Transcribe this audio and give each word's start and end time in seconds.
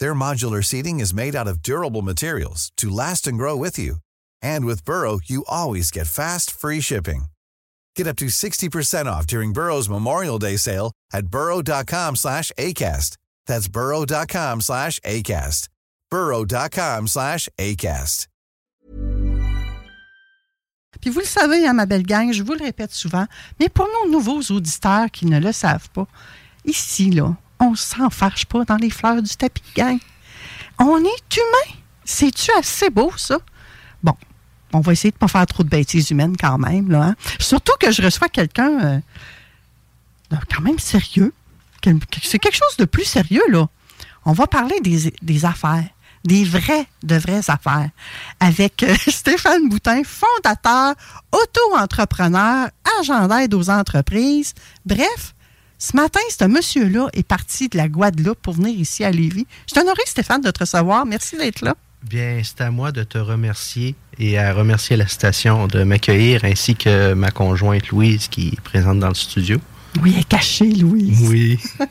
Their 0.00 0.14
modular 0.14 0.64
seating 0.64 0.98
is 1.00 1.14
made 1.14 1.34
out 1.36 1.48
of 1.48 1.62
durable 1.62 2.02
materials 2.02 2.72
to 2.76 2.88
last 2.88 3.26
and 3.26 3.38
grow 3.38 3.56
with 3.56 3.78
you. 3.78 3.96
And 4.42 4.64
with 4.64 4.84
Burrow, 4.84 5.20
you 5.24 5.44
always 5.48 5.90
get 5.90 6.06
fast, 6.08 6.50
free 6.50 6.80
shipping. 6.80 7.26
Get 7.96 8.06
up 8.06 8.16
to 8.16 8.26
60% 8.26 9.06
off 9.06 9.26
during 9.26 9.52
Burrow's 9.52 9.88
Memorial 9.88 10.38
Day 10.38 10.56
sale 10.56 10.92
at 11.12 11.28
burrow.com 11.28 12.16
slash 12.16 12.52
ACAST. 12.58 13.16
That's 13.46 13.68
burrow.com 13.68 14.60
slash 14.60 15.00
ACAST. 15.00 15.68
burrow.com 16.10 17.08
slash 17.08 17.48
ACAST. 17.58 18.28
Puis 21.00 21.10
vous 21.10 21.20
le 21.20 21.26
savez, 21.26 21.66
hein, 21.66 21.74
ma 21.74 21.86
belle 21.86 22.02
gang, 22.02 22.32
je 22.32 22.42
vous 22.42 22.54
le 22.54 22.64
répète 22.64 22.92
souvent, 22.92 23.26
mais 23.60 23.68
pour 23.68 23.86
nos 23.86 24.10
nouveaux 24.10 24.40
auditeurs 24.50 25.10
qui 25.10 25.26
ne 25.26 25.38
le 25.38 25.52
savent 25.52 25.90
pas, 25.90 26.06
ici, 26.64 27.10
là, 27.10 27.36
on 27.60 27.74
s'enfarge 27.74 28.46
pas 28.46 28.64
dans 28.64 28.76
les 28.76 28.90
fleurs 28.90 29.22
du 29.22 29.36
tapis, 29.36 29.62
gang. 29.76 29.98
On 30.78 30.98
est 30.98 31.36
humain. 31.36 31.74
C'est-tu 32.04 32.50
assez 32.58 32.90
beau, 32.90 33.12
ça? 33.16 33.38
Bon, 34.02 34.14
on 34.72 34.80
va 34.80 34.92
essayer 34.92 35.10
de 35.10 35.16
ne 35.16 35.20
pas 35.20 35.28
faire 35.28 35.46
trop 35.46 35.62
de 35.62 35.68
bêtises 35.68 36.10
humaines 36.10 36.36
quand 36.38 36.58
même. 36.58 36.90
Là, 36.90 37.02
hein. 37.02 37.16
Surtout 37.38 37.74
que 37.80 37.90
je 37.90 38.02
reçois 38.02 38.28
quelqu'un 38.28 38.80
euh, 38.80 39.00
quand 40.30 40.62
même 40.62 40.78
sérieux. 40.78 41.32
C'est 42.22 42.38
quelque 42.38 42.56
chose 42.56 42.76
de 42.78 42.84
plus 42.84 43.04
sérieux, 43.04 43.42
là. 43.48 43.66
On 44.24 44.32
va 44.32 44.46
parler 44.46 44.80
des, 44.80 45.14
des 45.22 45.44
affaires, 45.44 45.88
des 46.24 46.44
vraies, 46.44 46.86
de 47.02 47.16
vraies 47.16 47.48
affaires, 47.48 47.90
avec 48.40 48.82
euh, 48.82 48.94
Stéphane 49.08 49.68
Boutin, 49.68 50.02
fondateur, 50.04 50.94
auto-entrepreneur, 51.32 52.68
agent 53.00 53.28
d'aide 53.28 53.54
aux 53.54 53.70
entreprises. 53.70 54.54
Bref, 54.84 55.34
ce 55.78 55.96
matin, 55.96 56.20
ce 56.28 56.44
monsieur-là 56.44 57.08
est 57.12 57.22
parti 57.22 57.68
de 57.68 57.76
la 57.76 57.88
Guadeloupe 57.88 58.40
pour 58.42 58.54
venir 58.54 58.76
ici 58.76 59.04
à 59.04 59.12
Lévis. 59.12 59.46
Je 59.68 59.74
t'honorerai, 59.74 60.02
Stéphane, 60.06 60.40
de 60.40 60.50
te 60.50 60.60
recevoir. 60.60 61.06
Merci 61.06 61.36
d'être 61.36 61.62
là. 61.62 61.76
Bien, 62.02 62.40
c'est 62.42 62.60
à 62.62 62.70
moi 62.70 62.90
de 62.90 63.04
te 63.04 63.18
remercier 63.18 63.94
et 64.18 64.38
à 64.38 64.52
remercier 64.52 64.96
la 64.96 65.06
station 65.06 65.68
de 65.68 65.84
m'accueillir 65.84 66.44
ainsi 66.44 66.74
que 66.74 67.14
ma 67.14 67.30
conjointe 67.30 67.88
Louise 67.88 68.26
qui 68.26 68.48
est 68.48 68.60
présente 68.60 68.98
dans 68.98 69.08
le 69.08 69.14
studio. 69.14 69.58
Oui, 70.02 70.12
elle 70.14 70.20
est 70.22 70.28
cachée, 70.28 70.72
Louise. 70.72 71.28
Oui. 71.28 71.58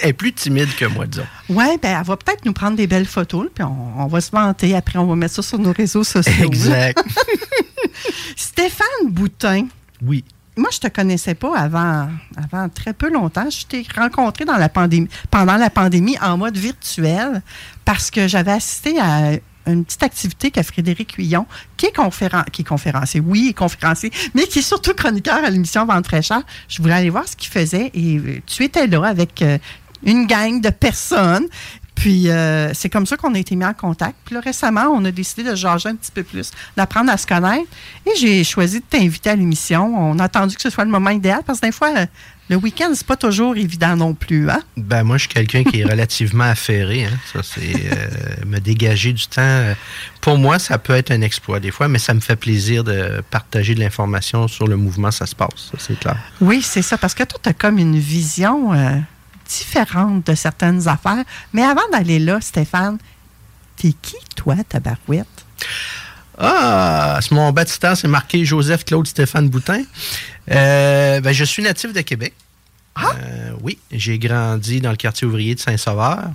elle 0.00 0.08
est 0.10 0.12
plus 0.12 0.32
timide 0.32 0.74
que 0.76 0.84
moi, 0.84 1.06
disons. 1.06 1.26
Oui, 1.48 1.66
ben, 1.82 1.98
elle 1.98 2.06
va 2.06 2.16
peut-être 2.16 2.44
nous 2.44 2.52
prendre 2.52 2.76
des 2.76 2.86
belles 2.86 3.06
photos, 3.06 3.48
puis 3.54 3.64
on, 3.64 4.06
va 4.06 4.20
se 4.20 4.30
vanter. 4.30 4.76
Après, 4.76 4.98
on 4.98 5.06
va 5.06 5.16
mettre 5.16 5.34
ça 5.34 5.42
sur 5.42 5.58
nos 5.58 5.72
réseaux 5.72 6.04
sociaux. 6.04 6.44
Exact. 6.44 7.02
Stéphane 8.36 9.10
Boutin. 9.10 9.66
Oui 10.02 10.24
moi, 10.58 10.70
je 10.72 10.80
te 10.80 10.88
connaissais 10.88 11.34
pas 11.34 11.56
avant, 11.56 12.08
avant 12.36 12.68
très 12.68 12.92
peu 12.92 13.10
longtemps. 13.10 13.48
Je 13.48 13.64
t'ai 13.64 13.86
rencontré 13.96 14.44
dans 14.44 14.56
la 14.56 14.68
pandémie, 14.68 15.08
pendant 15.30 15.56
la 15.56 15.70
pandémie 15.70 16.18
en 16.20 16.36
mode 16.36 16.56
virtuel 16.56 17.42
parce 17.84 18.10
que 18.10 18.28
j'avais 18.28 18.52
assisté 18.52 18.98
à 19.00 19.32
une 19.66 19.84
petite 19.84 20.02
activité 20.02 20.50
qu'a 20.50 20.62
Frédéric 20.62 21.14
Huillon, 21.14 21.46
qui 21.76 21.86
est, 21.86 21.92
qui 22.52 22.62
est 22.62 22.64
conférencier, 22.64 23.20
oui, 23.20 23.48
est 23.50 23.54
conférencier, 23.54 24.10
mais 24.34 24.46
qui 24.46 24.60
est 24.60 24.62
surtout 24.62 24.94
chroniqueur 24.94 25.44
à 25.44 25.50
l'émission 25.50 25.84
Vente 25.86 26.06
fraîcheur. 26.06 26.42
Je 26.68 26.82
voulais 26.82 26.94
aller 26.94 27.10
voir 27.10 27.28
ce 27.28 27.36
qu'il 27.36 27.50
faisait 27.50 27.90
et 27.94 28.42
tu 28.46 28.64
étais 28.64 28.86
là 28.86 29.04
avec 29.04 29.42
euh, 29.42 29.58
une 30.02 30.26
gang 30.26 30.60
de 30.60 30.70
personnes. 30.70 31.46
Puis 31.98 32.30
euh, 32.30 32.72
c'est 32.74 32.88
comme 32.88 33.06
ça 33.06 33.16
qu'on 33.16 33.34
a 33.34 33.38
été 33.38 33.56
mis 33.56 33.64
en 33.64 33.74
contact. 33.74 34.14
Puis 34.24 34.34
là, 34.34 34.40
récemment, 34.40 34.86
on 34.94 35.04
a 35.04 35.10
décidé 35.10 35.42
de 35.42 35.56
jaser 35.56 35.88
un 35.88 35.96
petit 35.96 36.12
peu 36.12 36.22
plus, 36.22 36.52
d'apprendre 36.76 37.10
à 37.10 37.16
se 37.16 37.26
connaître. 37.26 37.68
Et 38.06 38.12
j'ai 38.18 38.44
choisi 38.44 38.78
de 38.78 38.84
t'inviter 38.88 39.30
à 39.30 39.36
l'émission. 39.36 39.94
On 39.96 40.18
a 40.20 40.24
attendu 40.24 40.54
que 40.54 40.62
ce 40.62 40.70
soit 40.70 40.84
le 40.84 40.90
moment 40.90 41.10
idéal 41.10 41.40
parce 41.44 41.58
que 41.58 41.66
des 41.66 41.72
fois, 41.72 41.90
le 42.50 42.56
week-end, 42.56 42.90
c'est 42.94 43.06
pas 43.06 43.16
toujours 43.16 43.56
évident 43.56 43.96
non 43.96 44.14
plus. 44.14 44.48
Hein? 44.48 44.60
Ben 44.76 45.02
moi, 45.02 45.16
je 45.16 45.22
suis 45.22 45.28
quelqu'un 45.28 45.64
qui 45.64 45.80
est 45.80 45.84
relativement 45.90 46.44
affairé. 46.44 47.06
Hein. 47.06 47.18
Ça, 47.32 47.40
c'est 47.42 47.74
euh, 47.74 48.46
me 48.46 48.60
dégager 48.60 49.12
du 49.12 49.26
temps. 49.26 49.42
Euh, 49.42 49.74
pour 50.20 50.38
moi, 50.38 50.60
ça 50.60 50.78
peut 50.78 50.94
être 50.94 51.10
un 51.10 51.22
exploit 51.22 51.58
des 51.58 51.72
fois, 51.72 51.88
mais 51.88 51.98
ça 51.98 52.14
me 52.14 52.20
fait 52.20 52.36
plaisir 52.36 52.84
de 52.84 53.22
partager 53.32 53.74
de 53.74 53.80
l'information 53.80 54.46
sur 54.46 54.68
le 54.68 54.76
mouvement, 54.76 55.10
ça 55.10 55.26
se 55.26 55.34
passe. 55.34 55.70
Ça, 55.72 55.78
c'est 55.78 55.98
clair. 55.98 56.16
Oui, 56.40 56.62
c'est 56.62 56.82
ça. 56.82 56.96
Parce 56.96 57.14
que 57.14 57.24
toi, 57.24 57.40
tu 57.42 57.48
as 57.48 57.54
comme 57.54 57.78
une 57.78 57.98
vision 57.98 58.72
différente 59.48 60.26
de 60.26 60.34
certaines 60.34 60.86
affaires. 60.88 61.24
Mais 61.52 61.62
avant 61.62 61.88
d'aller 61.92 62.18
là, 62.18 62.40
Stéphane, 62.40 62.98
t'es 63.76 63.92
qui, 64.02 64.16
toi, 64.36 64.56
ta 64.68 64.80
barouette? 64.80 65.26
Ah, 66.38 67.18
mon 67.32 67.50
baptistère, 67.50 67.96
c'est 67.96 68.08
marqué 68.08 68.44
Joseph 68.44 68.84
Claude 68.84 69.06
Stéphane 69.06 69.48
Boutin. 69.48 69.82
Euh, 70.50 71.20
ben, 71.20 71.32
je 71.32 71.44
suis 71.44 71.62
natif 71.62 71.92
de 71.92 72.00
Québec. 72.00 72.32
Ah? 72.94 73.12
Euh, 73.16 73.50
oui, 73.62 73.78
j'ai 73.90 74.18
grandi 74.18 74.80
dans 74.80 74.90
le 74.90 74.96
quartier 74.96 75.26
ouvrier 75.26 75.56
de 75.56 75.60
Saint-Sauveur. 75.60 76.30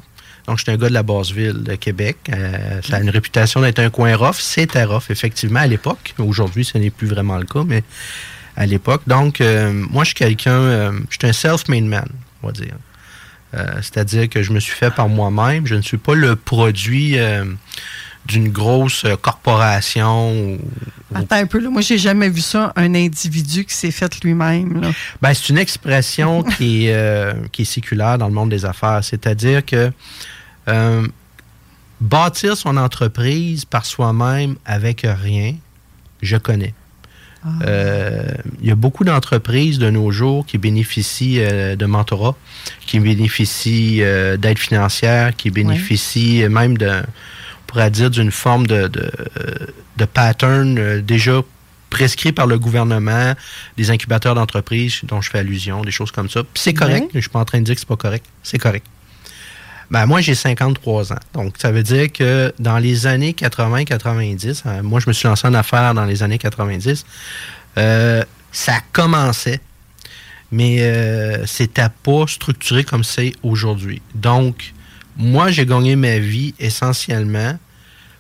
Donc, 0.46 0.58
je 0.58 0.64
suis 0.64 0.72
un 0.72 0.78
gars 0.78 0.90
de 0.90 0.94
la 0.94 1.04
basse 1.04 1.32
ville 1.32 1.64
de 1.64 1.76
Québec. 1.76 2.18
Euh, 2.30 2.82
ça 2.82 2.98
a 2.98 3.00
une 3.00 3.10
réputation 3.10 3.62
d'être 3.62 3.80
un 3.80 3.90
coin 3.90 4.14
rough. 4.18 4.40
C'était 4.40 4.84
rough, 4.84 5.10
effectivement, 5.10 5.62
à 5.62 5.68
l'époque. 5.68 6.14
Aujourd'hui, 6.18 6.66
ce 6.66 6.78
n'est 6.78 6.90
plus 6.90 7.08
vraiment 7.08 7.38
le 7.38 7.46
cas, 7.46 7.64
mais 7.66 7.84
à 8.58 8.66
l'époque. 8.66 9.04
Donc, 9.08 9.40
moi, 9.40 10.04
je 10.04 10.08
suis 10.08 10.16
quelqu'un, 10.16 10.92
je 11.10 11.18
suis 11.18 11.28
un 11.28 11.34
self-made 11.34 11.86
man, 11.86 12.08
on 12.42 12.48
va 12.48 12.54
dire. 12.54 12.76
Euh, 13.54 13.66
c'est-à-dire 13.78 14.30
que 14.30 14.42
je 14.42 14.52
me 14.52 14.60
suis 14.60 14.74
fait 14.74 14.92
par 14.92 15.10
moi-même. 15.10 15.68
Je 15.68 15.76
ne 15.76 15.82
suis 15.82 15.98
pas 15.98 16.16
le 16.16 16.36
produit 16.36 17.20
euh, 17.20 17.46
d'une 18.26 18.50
grosse 18.50 19.06
euh, 19.06 19.16
corporation. 19.16 20.58
Attends 21.14 21.36
un 21.36 21.46
peu, 21.46 21.60
là. 21.60 21.70
moi, 21.70 21.82
j'ai 21.82 21.98
jamais 21.98 22.30
vu 22.30 22.42
ça, 22.42 22.74
un 22.76 22.96
individu 22.96 23.66
qui 23.66 23.76
s'est 23.76 23.92
fait 23.92 24.24
lui-même. 24.24 24.92
Ben, 25.22 25.34
c'est 25.34 25.50
une 25.50 25.60
expression 25.60 26.44
qui, 26.58 26.88
est, 26.88 27.52
qui 27.52 27.62
est 27.62 27.66
séculaire 27.66 28.18
dans 28.18 28.28
le 28.28 28.34
monde 28.34 28.50
des 28.50 28.66
affaires. 28.66 29.04
C'est-à-dire 29.04 29.64
que 29.66 29.92
bâtir 32.02 32.58
son 32.58 32.78
entreprise 32.78 33.66
par 33.66 33.86
soi-même 33.86 34.56
avec 34.66 35.06
rien, 35.06 35.56
je 36.22 36.38
connais. 36.38 36.74
Euh, 37.66 38.32
il 38.62 38.68
y 38.68 38.72
a 38.72 38.76
beaucoup 38.76 39.04
d'entreprises 39.04 39.80
de 39.80 39.90
nos 39.90 40.12
jours 40.12 40.46
qui 40.46 40.58
bénéficient 40.58 41.40
euh, 41.40 41.76
de 41.76 41.86
mentorat, 41.86 42.36
qui 42.86 43.00
bénéficient 43.00 44.02
euh, 44.02 44.38
d'aide 44.38 44.60
financière, 44.60 45.36
qui 45.36 45.50
bénéficient 45.50 46.48
même 46.50 46.78
de, 46.78 46.90
on 46.90 47.66
pourrait 47.68 47.92
dire, 47.92 48.10
d'une 48.10 48.32
forme 48.32 48.68
de, 48.68 48.88
de, 48.88 50.06
pattern 50.06 51.02
déjà 51.02 51.42
prescrit 51.90 52.32
par 52.32 52.48
le 52.48 52.58
gouvernement, 52.60 53.34
des 53.78 53.92
incubateurs 53.92 54.36
d'entreprises 54.36 55.02
dont 55.04 55.22
je 55.22 55.30
fais 55.30 55.40
allusion, 55.40 55.82
des 55.82 55.92
choses 55.92 56.12
comme 56.12 56.30
ça. 56.30 56.42
c'est 56.56 56.74
correct. 56.74 57.10
Je 57.14 57.20
Je 57.20 57.22
suis 57.22 57.30
pas 57.30 57.40
en 57.40 57.46
train 57.46 57.60
de 57.60 57.66
dire 57.66 57.76
que 57.76 57.80
c'est 57.80 57.88
pas 57.88 57.96
correct. 57.96 58.26
C'est 58.42 58.58
correct. 58.58 58.86
Ben, 59.92 60.06
moi, 60.06 60.22
j'ai 60.22 60.36
53 60.36 61.14
ans. 61.14 61.20
Donc, 61.34 61.56
ça 61.58 61.72
veut 61.72 61.84
dire 61.84 62.12
que 62.12 62.54
dans 62.60 62.78
les 62.78 63.06
années 63.08 63.34
80-90, 63.34 64.64
hein, 64.66 64.82
moi, 64.82 65.00
je 65.00 65.08
me 65.08 65.14
suis 65.14 65.28
lancé 65.28 65.48
en 65.48 65.54
affaires 65.54 65.94
dans 65.94 66.06
les 66.06 66.24
années 66.24 66.38
90, 66.38 67.06
euh, 67.78 68.24
ça 68.52 68.74
commençait, 68.92 69.60
mais 70.52 70.82
euh, 70.82 71.46
c'était 71.46 71.90
pas 72.04 72.26
structuré 72.28 72.84
comme 72.84 73.04
c'est 73.04 73.34
aujourd'hui. 73.44 74.02
Donc, 74.16 74.74
moi, 75.18 75.52
j'ai 75.52 75.66
gagné 75.66 75.96
ma 75.96 76.18
vie 76.20 76.54
essentiellement, 76.60 77.58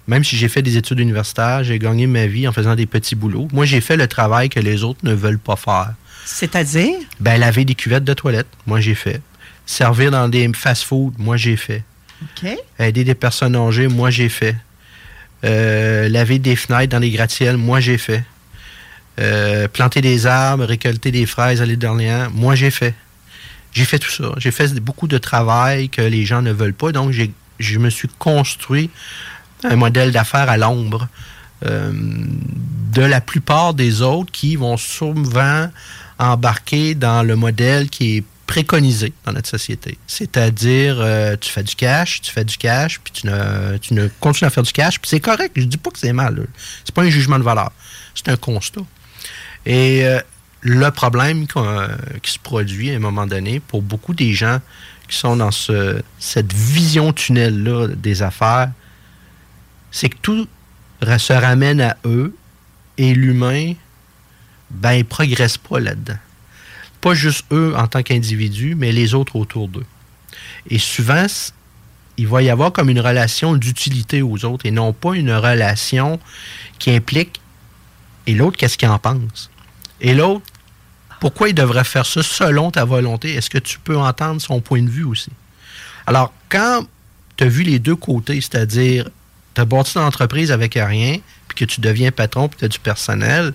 même 0.07 0.23
si 0.23 0.35
j'ai 0.35 0.49
fait 0.49 0.61
des 0.61 0.77
études 0.77 0.99
universitaires, 0.99 1.63
j'ai 1.63 1.79
gagné 1.79 2.07
ma 2.07 2.27
vie 2.27 2.47
en 2.47 2.51
faisant 2.51 2.75
des 2.75 2.85
petits 2.85 3.15
boulots. 3.15 3.47
Moi, 3.53 3.65
j'ai 3.65 3.81
fait 3.81 3.97
le 3.97 4.07
travail 4.07 4.49
que 4.49 4.59
les 4.59 4.83
autres 4.83 4.99
ne 5.03 5.13
veulent 5.13 5.39
pas 5.39 5.55
faire. 5.55 5.93
C'est-à-dire? 6.25 6.95
Ben, 7.19 7.39
laver 7.39 7.65
des 7.65 7.75
cuvettes 7.75 8.03
de 8.03 8.13
toilette. 8.13 8.47
Moi, 8.65 8.79
j'ai 8.79 8.95
fait. 8.95 9.21
Servir 9.65 10.11
dans 10.11 10.27
des 10.27 10.49
fast-food, 10.53 11.13
moi 11.17 11.37
j'ai 11.37 11.55
fait. 11.55 11.83
Aider 12.79 13.03
des 13.03 13.15
personnes 13.15 13.55
âgées, 13.55 13.87
moi 13.87 14.09
j'ai 14.09 14.29
fait. 14.29 14.55
Euh, 15.43 16.07
laver 16.09 16.39
des 16.39 16.55
fenêtres 16.55 16.91
dans 16.91 16.99
les 16.99 17.11
gratte-ciels, 17.11 17.57
moi 17.57 17.79
j'ai 17.79 17.97
fait. 17.97 18.23
Euh, 19.19 19.67
planter 19.67 20.01
des 20.01 20.25
arbres, 20.25 20.65
récolter 20.65 21.11
des 21.11 21.25
fraises 21.25 21.61
à 21.61 21.65
l'île 21.65 21.79
d'Orléans, 21.79 22.29
moi 22.33 22.55
j'ai 22.55 22.71
fait. 22.71 22.95
J'ai 23.73 23.85
fait 23.85 23.99
tout 23.99 24.09
ça. 24.09 24.31
J'ai 24.37 24.51
fait 24.51 24.73
beaucoup 24.79 25.07
de 25.07 25.17
travail 25.17 25.89
que 25.89 26.01
les 26.01 26.25
gens 26.25 26.41
ne 26.41 26.51
veulent 26.51 26.73
pas. 26.73 26.91
Donc, 26.91 27.13
je 27.59 27.79
me 27.79 27.89
suis 27.89 28.07
construit 28.19 28.89
un 29.63 29.75
modèle 29.75 30.11
d'affaires 30.11 30.49
à 30.49 30.57
l'ombre 30.57 31.07
euh, 31.65 31.91
de 31.91 33.01
la 33.01 33.21
plupart 33.21 33.73
des 33.73 34.01
autres 34.01 34.31
qui 34.31 34.55
vont 34.55 34.77
souvent 34.77 35.69
embarquer 36.19 36.93
dans 36.93 37.23
le 37.23 37.35
modèle 37.35 37.89
qui 37.89 38.17
est 38.17 38.23
préconisé 38.53 39.13
dans 39.25 39.33
notre 39.33 39.49
société. 39.49 39.97
C'est-à-dire, 40.05 40.97
euh, 40.99 41.35
tu 41.41 41.49
fais 41.49 41.63
du 41.63 41.75
cash, 41.75 42.21
tu 42.21 42.31
fais 42.31 42.45
du 42.45 42.55
cash, 42.55 42.99
puis 42.99 43.11
tu 43.11 43.25
ne, 43.25 43.77
tu 43.79 43.95
ne 43.95 44.07
continues 44.19 44.45
à 44.45 44.51
faire 44.51 44.61
du 44.61 44.71
cash, 44.71 44.99
puis 45.01 45.09
c'est 45.09 45.19
correct. 45.19 45.53
Je 45.55 45.63
dis 45.63 45.77
pas 45.77 45.89
que 45.89 45.97
c'est 45.97 46.13
mal. 46.13 46.45
C'est 46.85 46.93
pas 46.93 47.01
un 47.01 47.09
jugement 47.09 47.39
de 47.39 47.43
valeur. 47.43 47.71
C'est 48.13 48.29
un 48.29 48.37
constat. 48.37 48.81
Et 49.65 50.05
euh, 50.05 50.19
le 50.61 50.91
problème 50.91 51.47
qui 51.47 52.31
se 52.31 52.37
produit 52.37 52.91
à 52.91 52.95
un 52.97 52.99
moment 52.99 53.25
donné 53.25 53.59
pour 53.59 53.81
beaucoup 53.81 54.13
des 54.13 54.33
gens 54.33 54.59
qui 55.09 55.17
sont 55.17 55.35
dans 55.35 55.49
ce, 55.49 56.03
cette 56.19 56.53
vision 56.53 57.11
tunnel-là 57.11 57.87
des 57.87 58.21
affaires, 58.21 58.69
c'est 59.89 60.09
que 60.09 60.17
tout 60.21 60.47
se 61.01 61.33
ramène 61.33 61.81
à 61.81 61.97
eux 62.05 62.35
et 62.99 63.15
l'humain, 63.15 63.73
ben, 64.69 64.93
il 64.93 65.05
progresse 65.05 65.57
pas 65.57 65.79
là-dedans. 65.79 66.19
Pas 67.03 67.13
juste 67.13 67.45
eux 67.51 67.75
en 67.77 67.87
tant 67.87 68.01
qu'individus, 68.01 68.73
mais 68.73 68.91
les 68.91 69.13
autres 69.13 69.35
autour 69.35 69.67
d'eux. 69.67 69.85
Et 70.69 70.79
souvent, 70.79 71.27
il 72.17 72.27
va 72.27 72.41
y 72.41 72.49
avoir 72.49 72.71
comme 72.71 72.89
une 72.89 72.99
relation 72.99 73.55
d'utilité 73.55 74.23
aux 74.23 74.43
autres 74.45 74.65
et 74.65 74.71
non 74.71 74.93
pas 74.93 75.13
une 75.13 75.31
relation 75.31 76.19
qui 76.79 76.89
implique 76.89 77.41
et 78.25 78.35
l'autre, 78.35 78.57
qu'est-ce 78.57 78.77
qu'il 78.77 78.87
en 78.87 78.99
pense? 78.99 79.49
Et 79.99 80.13
l'autre, 80.13 80.45
pourquoi 81.19 81.49
il 81.49 81.55
devrait 81.55 81.83
faire 81.83 82.05
ça 82.05 82.23
selon 82.23 82.71
ta 82.71 82.85
volonté? 82.85 83.33
Est-ce 83.33 83.49
que 83.49 83.57
tu 83.57 83.79
peux 83.79 83.97
entendre 83.97 84.41
son 84.41 84.61
point 84.61 84.81
de 84.81 84.89
vue 84.89 85.03
aussi? 85.03 85.31
Alors, 86.05 86.33
quand 86.49 86.85
tu 87.37 87.43
as 87.43 87.47
vu 87.47 87.63
les 87.63 87.79
deux 87.79 87.95
côtés, 87.95 88.39
c'est-à-dire, 88.41 89.09
tu 89.55 89.61
as 89.61 89.65
bâti 89.65 89.97
une 89.97 90.03
entreprise 90.03 90.51
avec 90.51 90.75
rien, 90.75 91.17
puis 91.47 91.57
que 91.57 91.65
tu 91.65 91.81
deviens 91.81 92.11
patron, 92.11 92.47
puis 92.47 92.59
tu 92.59 92.65
as 92.65 92.69
du 92.69 92.79
personnel, 92.79 93.53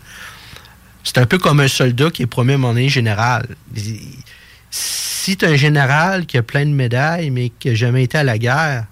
c'est 1.05 1.19
un 1.19 1.27
peu 1.27 1.39
comme 1.39 1.61
un 1.61 1.69
soldat 1.69 2.11
qui 2.11 2.23
est 2.23 2.27
promu 2.27 2.55
à 2.55 2.59
monnaie 2.59 2.89
général. 2.89 3.47
Si 4.71 5.37
tu 5.37 5.45
un 5.45 5.57
général 5.57 6.27
qui 6.27 6.37
a 6.39 6.43
plein 6.43 6.65
de 6.67 6.71
médailles, 6.71 7.31
mais 7.31 7.51
qui 7.51 7.69
n'a 7.69 7.75
jamais 7.75 8.05
été 8.05 8.19
à 8.19 8.25
la 8.25 8.39
guerre, 8.39 8.87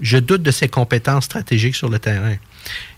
je 0.00 0.18
doute 0.18 0.42
de 0.42 0.50
ses 0.50 0.68
compétences 0.68 1.24
stratégiques 1.24 1.76
sur 1.76 1.88
le 1.88 1.98
terrain. 1.98 2.36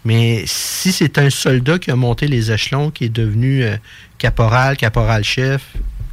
Mais 0.05 0.45
si 0.47 0.93
c'est 0.93 1.19
un 1.19 1.31
soldat 1.31 1.79
qui 1.79 1.91
a 1.91 1.97
monté 1.97 2.27
les 2.27 2.51
échelons, 2.51 2.91
qui 2.91 3.05
est 3.05 3.09
devenu 3.09 3.63
euh, 3.63 3.77
caporal, 4.19 4.77
caporal-chef, 4.77 5.63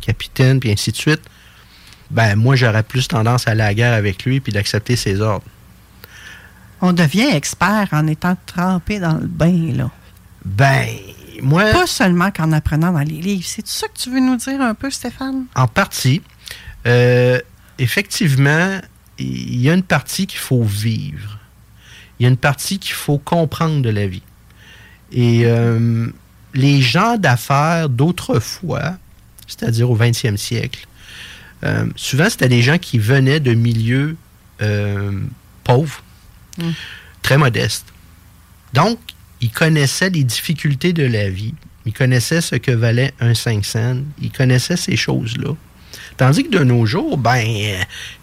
capitaine, 0.02 0.60
puis 0.60 0.72
ainsi 0.72 0.92
de 0.92 0.98
suite, 0.98 1.22
ben 2.12 2.36
moi, 2.36 2.56
j'aurais 2.56 2.84
plus 2.84 3.08
tendance 3.08 3.48
à 3.48 3.52
aller 3.52 3.62
à 3.62 3.68
la 3.68 3.74
guerre 3.74 3.94
avec 3.94 4.26
lui 4.26 4.40
puis 4.40 4.52
d'accepter 4.52 4.96
ses 4.96 5.22
ordres. 5.22 5.46
On 6.82 6.94
devient 6.94 7.30
expert 7.34 7.90
en 7.92 8.08
étant 8.08 8.38
trempé 8.46 9.00
dans 9.00 9.16
le 9.16 9.28
bain, 9.28 9.74
là. 9.76 9.92
Ben, 10.46 10.88
moi... 11.42 11.72
Pas 11.72 11.88
seulement 11.88 12.32
qu'en 12.32 12.52
apprenant 12.52 12.92
dans 12.92 13.00
les 13.00 13.22
livres. 13.22 13.46
C'est 13.46 13.66
ça 13.68 13.88
que 13.88 13.98
tu 13.98 14.10
veux 14.10 14.20
nous 14.20 14.36
dire 14.36 14.62
un 14.62 14.74
peu, 14.74 14.90
Stéphane? 14.90 15.46
En 15.56 15.68
partie. 15.68 16.22
Euh, 16.88 17.40
effectivement, 17.78 18.80
il 19.18 19.62
y 19.62 19.70
a 19.70 19.74
une 19.74 19.84
partie 19.84 20.28
qu'il 20.28 20.40
faut 20.40 20.64
vivre 20.64 21.40
il 22.20 22.24
y 22.24 22.26
a 22.26 22.30
une 22.30 22.38
partie 22.38 22.80
qu'il 22.80 22.94
faut 22.94 23.18
comprendre 23.18 23.82
de 23.82 23.90
la 23.90 24.08
vie. 24.08 24.24
Et 25.12 25.44
euh, 25.46 26.08
les 26.54 26.82
gens 26.82 27.18
d'affaires 27.18 27.90
d'autrefois, 27.90 28.98
c'est-à-dire 29.48 29.90
au 29.90 29.98
20e 29.98 30.38
siècle, 30.38 30.86
euh, 31.64 31.86
souvent 31.96 32.30
c'était 32.30 32.50
des 32.50 32.62
gens 32.62 32.78
qui 32.78 33.00
venaient 33.00 33.40
de 33.40 33.54
milieux 33.54 34.18
pauvres, 35.64 36.04
mm. 36.58 36.72
très 37.22 37.38
modestes. 37.38 37.86
Donc, 38.74 39.00
ils 39.42 39.52
connaissaient 39.52 40.10
les 40.10 40.24
difficultés 40.24 40.94
de 40.94 41.04
la 41.04 41.30
vie, 41.30 41.54
ils 41.86 41.94
connaissaient 41.94 42.42
ce 42.42 42.56
que 42.56 42.72
valait 42.72 43.14
un 43.20 43.34
5 43.34 43.66
cents, 43.66 43.98
ils 44.22 44.32
connaissaient 44.32 44.78
ces 44.78 44.96
choses-là. 44.96 45.56
Tandis 46.18 46.44
que 46.44 46.50
de 46.50 46.64
nos 46.64 46.86
jours, 46.86 47.18
ben, 47.18 47.46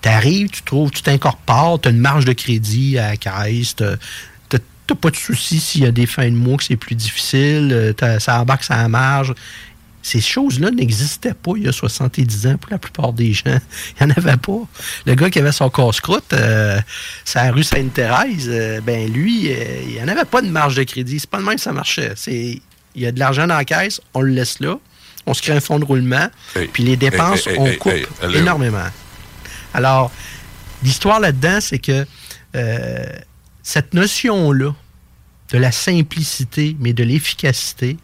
tu 0.02 0.08
arrives, 0.08 0.50
tu 0.50 0.62
trouves, 0.62 0.90
tu 0.90 1.02
t'incorpores, 1.02 1.80
tu 1.80 1.88
as 1.88 1.90
une 1.90 1.98
marge 1.98 2.26
de 2.26 2.32
crédit 2.32 2.98
à 2.98 3.10
la 3.10 3.16
caisse, 3.16 3.74
tu 3.76 3.84
n'as 3.84 4.96
pas 5.00 5.10
de 5.10 5.16
souci 5.16 5.58
s'il 5.58 5.82
y 5.82 5.86
a 5.86 5.90
des 5.90 6.06
fins 6.06 6.28
de 6.28 6.36
mois 6.36 6.58
que 6.58 6.64
c'est 6.64 6.76
plus 6.76 6.94
difficile, 6.94 7.70
euh, 7.72 8.18
ça 8.20 8.40
embarque 8.40 8.64
sa 8.64 8.86
marge. 8.88 9.34
Ces 10.06 10.20
choses-là 10.20 10.70
n'existaient 10.70 11.34
pas 11.34 11.52
il 11.56 11.64
y 11.64 11.68
a 11.68 11.72
70 11.72 12.46
ans 12.46 12.56
pour 12.58 12.70
la 12.70 12.78
plupart 12.78 13.12
des 13.12 13.32
gens. 13.32 13.58
Il 14.00 14.06
n'y 14.06 14.12
en 14.12 14.16
avait 14.16 14.36
pas. 14.36 14.60
Le 15.04 15.14
gars 15.16 15.30
qui 15.30 15.40
avait 15.40 15.50
son 15.50 15.68
casse-croûte, 15.68 16.32
euh, 16.32 16.80
c'est 17.24 17.42
la 17.42 17.50
rue 17.50 17.64
Sainte-Thérèse, 17.64 18.48
euh, 18.48 18.80
ben 18.80 19.12
lui, 19.12 19.50
il 19.50 19.94
n'y 19.94 20.00
en 20.00 20.06
avait 20.06 20.24
pas 20.24 20.42
de 20.42 20.48
marge 20.48 20.76
de 20.76 20.84
crédit. 20.84 21.18
C'est 21.18 21.28
pas 21.28 21.38
de 21.38 21.42
même 21.42 21.56
que 21.56 21.60
ça 21.60 21.72
marchait. 21.72 22.14
Il 22.28 22.60
y 22.94 23.06
a 23.06 23.10
de 23.10 23.18
l'argent 23.18 23.48
dans 23.48 23.56
la 23.56 23.64
caisse, 23.64 24.00
on 24.14 24.20
le 24.20 24.30
laisse 24.30 24.60
là 24.60 24.78
on 25.26 25.34
se 25.34 25.42
crée 25.42 25.54
un 25.54 25.60
fonds 25.60 25.80
de 25.80 25.84
roulement, 25.84 26.28
puis 26.72 26.84
les 26.84 26.96
dépenses, 26.96 27.48
on 27.58 27.74
coupe 27.74 27.92
énormément. 28.32 28.86
Alors, 29.74 30.12
l'histoire 30.84 31.18
là-dedans, 31.18 31.58
c'est 31.60 31.80
que 31.80 32.06
euh, 32.54 33.04
cette 33.64 33.92
notion-là 33.92 34.72
de 35.50 35.58
la 35.58 35.72
simplicité, 35.72 36.76
mais 36.78 36.92
de 36.92 37.02
l'efficacité, 37.02 37.96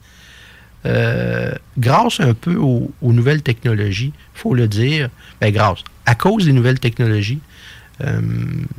euh, 0.85 1.53
grâce 1.79 2.21
un 2.21 2.35
peu 2.35 2.57
aux, 2.57 2.93
nouvelles 3.03 3.43
technologies, 3.43 4.13
il 4.15 4.39
faut 4.39 4.55
le 4.55 4.69
dire, 4.69 5.09
ben 5.41 5.53
grâce, 5.53 5.81
à 6.07 6.15
cause 6.15 6.45
des 6.45 6.53
nouvelles 6.53 6.81
technologies, 6.81 7.41
euh, 8.01 8.21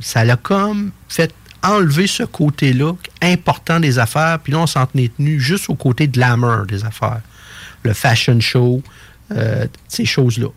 ça 0.00 0.24
l'a 0.24 0.36
comme 0.36 0.90
fait 1.08 1.32
enlever 1.62 2.06
ce 2.06 2.24
côté-là 2.24 2.92
important 3.22 3.80
des 3.80 3.98
affaires, 3.98 4.38
puis 4.38 4.52
là, 4.52 4.60
on 4.60 4.66
s'en 4.66 4.86
tenait 4.86 5.08
tenu 5.08 5.40
juste 5.40 5.70
au 5.70 5.74
côté 5.74 6.06
de 6.06 6.20
l'amour 6.20 6.66
des 6.66 6.84
affaires 6.84 7.22
le 7.84 7.92
fashion 7.92 8.40
show, 8.40 8.82
euh, 9.32 9.66
ces 9.88 10.04
choses-là. 10.04 10.48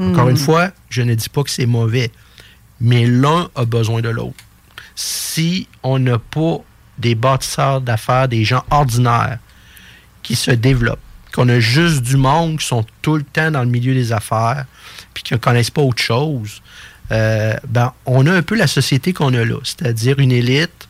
Encore 0.00 0.28
une 0.28 0.36
hmm. 0.36 0.38
fois, 0.38 0.70
je 0.88 1.02
ne 1.02 1.14
dis 1.14 1.28
pas 1.28 1.42
que 1.42 1.50
c'est 1.50 1.66
mauvais, 1.66 2.10
mais 2.80 3.04
l'un 3.04 3.50
a 3.56 3.64
besoin 3.64 4.00
de 4.00 4.08
l'autre. 4.08 4.36
Si 4.94 5.68
on 5.82 5.98
n'a 5.98 6.18
pas 6.18 6.58
des 6.98 7.14
bâtisseurs 7.14 7.80
d'affaires, 7.80 8.28
des 8.28 8.44
gens 8.44 8.64
ordinaires 8.70 9.38
qui 10.28 10.36
se 10.36 10.50
développent, 10.50 11.00
qu'on 11.32 11.48
a 11.48 11.58
juste 11.58 12.02
du 12.02 12.18
monde 12.18 12.58
qui 12.58 12.66
sont 12.66 12.84
tout 13.00 13.16
le 13.16 13.22
temps 13.22 13.50
dans 13.50 13.62
le 13.62 13.70
milieu 13.70 13.94
des 13.94 14.12
affaires, 14.12 14.66
puis 15.14 15.22
qui 15.22 15.32
ne 15.32 15.38
connaissent 15.38 15.70
pas 15.70 15.80
autre 15.80 16.02
chose, 16.02 16.60
euh, 17.12 17.56
ben, 17.66 17.94
on 18.04 18.26
a 18.26 18.32
un 18.34 18.42
peu 18.42 18.54
la 18.54 18.66
société 18.66 19.14
qu'on 19.14 19.32
a 19.32 19.42
là, 19.42 19.56
c'est-à-dire 19.64 20.18
une 20.18 20.30
élite, 20.30 20.86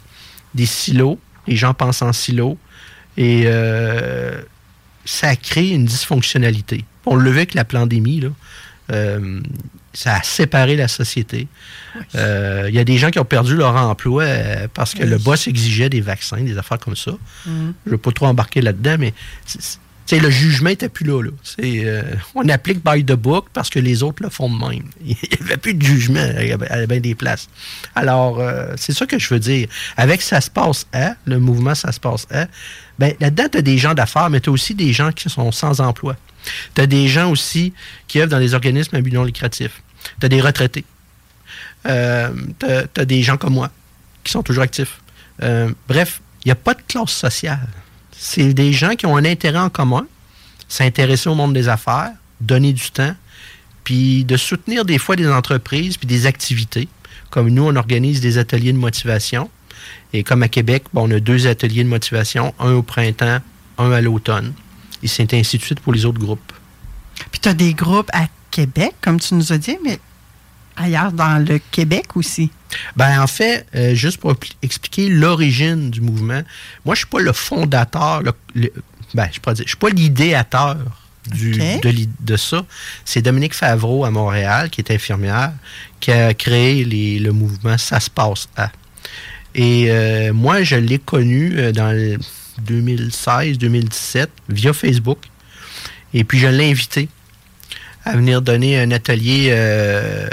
des 0.56 0.66
silos, 0.66 1.20
les 1.46 1.54
gens 1.54 1.72
pensent 1.72 2.02
en 2.02 2.12
silos, 2.12 2.58
et 3.16 3.44
euh, 3.46 4.42
ça 5.04 5.36
crée 5.36 5.68
une 5.68 5.84
dysfonctionnalité. 5.84 6.84
On 7.06 7.14
le 7.14 7.30
vu 7.30 7.36
avec 7.36 7.54
la 7.54 7.64
pandémie, 7.64 8.18
là. 8.18 8.30
Euh, 8.90 9.40
ça 9.98 10.14
a 10.14 10.22
séparé 10.22 10.76
la 10.76 10.86
société. 10.86 11.48
Euh, 12.14 12.66
il 12.68 12.74
y 12.76 12.78
a 12.78 12.84
des 12.84 12.98
gens 12.98 13.10
qui 13.10 13.18
ont 13.18 13.24
perdu 13.24 13.56
leur 13.56 13.74
emploi 13.74 14.22
euh, 14.22 14.68
parce 14.72 14.94
que 14.94 15.02
le 15.02 15.18
boss 15.18 15.48
exigeait 15.48 15.88
des 15.88 16.00
vaccins, 16.00 16.40
des 16.40 16.56
affaires 16.56 16.78
comme 16.78 16.94
ça. 16.94 17.10
Mm. 17.10 17.16
Je 17.46 17.50
ne 17.86 17.90
veux 17.90 17.98
pas 17.98 18.12
trop 18.12 18.26
embarquer 18.26 18.60
là-dedans, 18.60 18.94
mais 18.96 19.12
le 20.12 20.30
jugement 20.30 20.70
n'était 20.70 20.88
plus 20.88 21.04
là. 21.04 21.20
on 22.36 22.48
applique 22.48 22.78
by 22.84 23.04
the 23.04 23.14
book 23.14 23.46
parce 23.52 23.70
que 23.70 23.80
les 23.80 24.04
autres 24.04 24.22
le 24.22 24.30
font 24.30 24.48
de 24.48 24.56
même. 24.56 24.84
Il 25.04 25.16
n'y 25.16 25.38
avait 25.40 25.56
plus 25.56 25.74
de 25.74 25.82
jugement 25.82 26.24
à, 26.70 26.86
bien 26.86 27.00
des 27.00 27.16
places. 27.16 27.48
Alors, 27.96 28.40
c'est 28.76 28.92
ça 28.94 29.04
que 29.04 29.18
je 29.18 29.34
veux 29.34 29.40
dire. 29.40 29.66
Avec 29.96 30.22
Ça 30.22 30.40
se 30.40 30.48
passe 30.48 30.86
à, 30.92 31.14
le 31.24 31.40
mouvement 31.40 31.74
Ça 31.74 31.90
se 31.90 31.98
passe 31.98 32.28
à, 32.30 32.46
ben, 33.00 33.14
là-dedans, 33.18 33.48
tu 33.50 33.58
as 33.58 33.62
des 33.62 33.78
gens 33.78 33.94
d'affaires, 33.94 34.30
mais 34.30 34.40
tu 34.40 34.48
as 34.48 34.52
aussi 34.52 34.76
des 34.76 34.92
gens 34.92 35.10
qui 35.10 35.28
sont 35.28 35.50
sans 35.50 35.80
emploi. 35.80 36.14
Tu 36.76 36.80
as 36.80 36.86
des 36.86 37.08
gens 37.08 37.32
aussi 37.32 37.72
qui 38.06 38.20
œuvrent 38.20 38.30
dans 38.30 38.38
les 38.38 38.54
organismes 38.54 38.94
à 38.94 39.00
but 39.00 39.12
non 39.12 39.24
lucratif. 39.24 39.82
Tu 40.20 40.26
as 40.26 40.28
des 40.28 40.40
retraités. 40.40 40.84
Euh, 41.86 42.32
tu 42.58 42.66
as, 43.00 43.04
des 43.04 43.22
gens 43.22 43.36
comme 43.36 43.54
moi 43.54 43.70
qui 44.24 44.32
sont 44.32 44.42
toujours 44.42 44.62
actifs. 44.62 45.00
Euh, 45.42 45.70
bref, 45.88 46.20
il 46.44 46.48
n'y 46.48 46.52
a 46.52 46.56
pas 46.56 46.74
de 46.74 46.82
classe 46.86 47.12
sociale. 47.12 47.68
C'est 48.12 48.52
des 48.52 48.72
gens 48.72 48.94
qui 48.94 49.06
ont 49.06 49.16
un 49.16 49.24
intérêt 49.24 49.58
en 49.58 49.70
commun, 49.70 50.06
s'intéresser 50.68 51.28
au 51.28 51.34
monde 51.34 51.54
des 51.54 51.68
affaires, 51.68 52.10
donner 52.40 52.72
du 52.72 52.90
temps, 52.90 53.14
puis 53.84 54.24
de 54.24 54.36
soutenir 54.36 54.84
des 54.84 54.98
fois 54.98 55.16
des 55.16 55.28
entreprises 55.28 55.96
puis 55.96 56.06
des 56.06 56.26
activités. 56.26 56.88
Comme 57.30 57.50
nous, 57.50 57.64
on 57.64 57.76
organise 57.76 58.20
des 58.20 58.38
ateliers 58.38 58.72
de 58.72 58.78
motivation. 58.78 59.50
Et 60.12 60.22
comme 60.22 60.42
à 60.42 60.48
Québec, 60.48 60.84
on 60.94 61.10
a 61.10 61.20
deux 61.20 61.46
ateliers 61.46 61.84
de 61.84 61.88
motivation, 61.88 62.54
un 62.58 62.72
au 62.72 62.82
printemps, 62.82 63.38
un 63.78 63.92
à 63.92 64.00
l'automne. 64.00 64.52
Et 65.02 65.08
c'est 65.08 65.32
ainsi 65.34 65.58
de 65.58 65.80
pour 65.80 65.92
les 65.92 66.04
autres 66.04 66.18
groupes. 66.18 66.52
Puis 67.30 67.40
tu 67.40 67.48
as 67.48 67.54
des 67.54 67.74
groupes 67.74 68.10
à 68.12 68.26
Québec, 68.50 68.94
comme 69.00 69.20
tu 69.20 69.34
nous 69.34 69.52
as 69.52 69.58
dit, 69.58 69.78
mais 69.84 69.98
ailleurs 70.76 71.12
dans 71.12 71.44
le 71.44 71.58
Québec 71.70 72.16
aussi? 72.16 72.50
Ben 72.96 73.22
en 73.22 73.26
fait, 73.26 73.66
euh, 73.74 73.94
juste 73.94 74.18
pour 74.18 74.34
expliquer 74.62 75.08
l'origine 75.08 75.90
du 75.90 76.00
mouvement, 76.00 76.42
moi 76.84 76.94
je 76.94 77.00
suis 77.00 77.08
pas 77.08 77.20
le 77.20 77.32
fondateur, 77.32 78.22
ben, 79.14 79.28
je 79.32 79.50
ne 79.50 79.66
suis 79.66 79.76
pas 79.76 79.88
l'idéateur 79.88 80.76
de, 81.34 82.08
de, 82.20 82.36
ça. 82.36 82.64
C'est 83.04 83.22
Dominique 83.22 83.54
Favreau 83.54 84.04
à 84.04 84.10
Montréal, 84.10 84.70
qui 84.70 84.80
est 84.80 84.90
infirmière, 84.90 85.52
qui 86.00 86.10
a 86.10 86.32
créé 86.34 86.84
le 86.84 87.32
mouvement 87.32 87.76
Ça 87.78 88.00
se 88.00 88.10
passe 88.10 88.48
à. 88.56 88.70
Et 89.54 89.86
euh, 89.90 90.32
moi, 90.32 90.62
je 90.62 90.76
l'ai 90.76 90.98
connu 90.98 91.58
euh, 91.58 91.72
dans 91.72 92.18
2016-2017 92.64 94.28
via 94.48 94.72
Facebook. 94.72 95.18
Et 96.14 96.24
puis, 96.24 96.38
je 96.38 96.46
l'ai 96.46 96.70
invité 96.70 97.08
à 98.08 98.16
venir 98.16 98.40
donner 98.40 98.80
un 98.80 98.90
atelier 98.90 99.48
euh, 99.50 100.28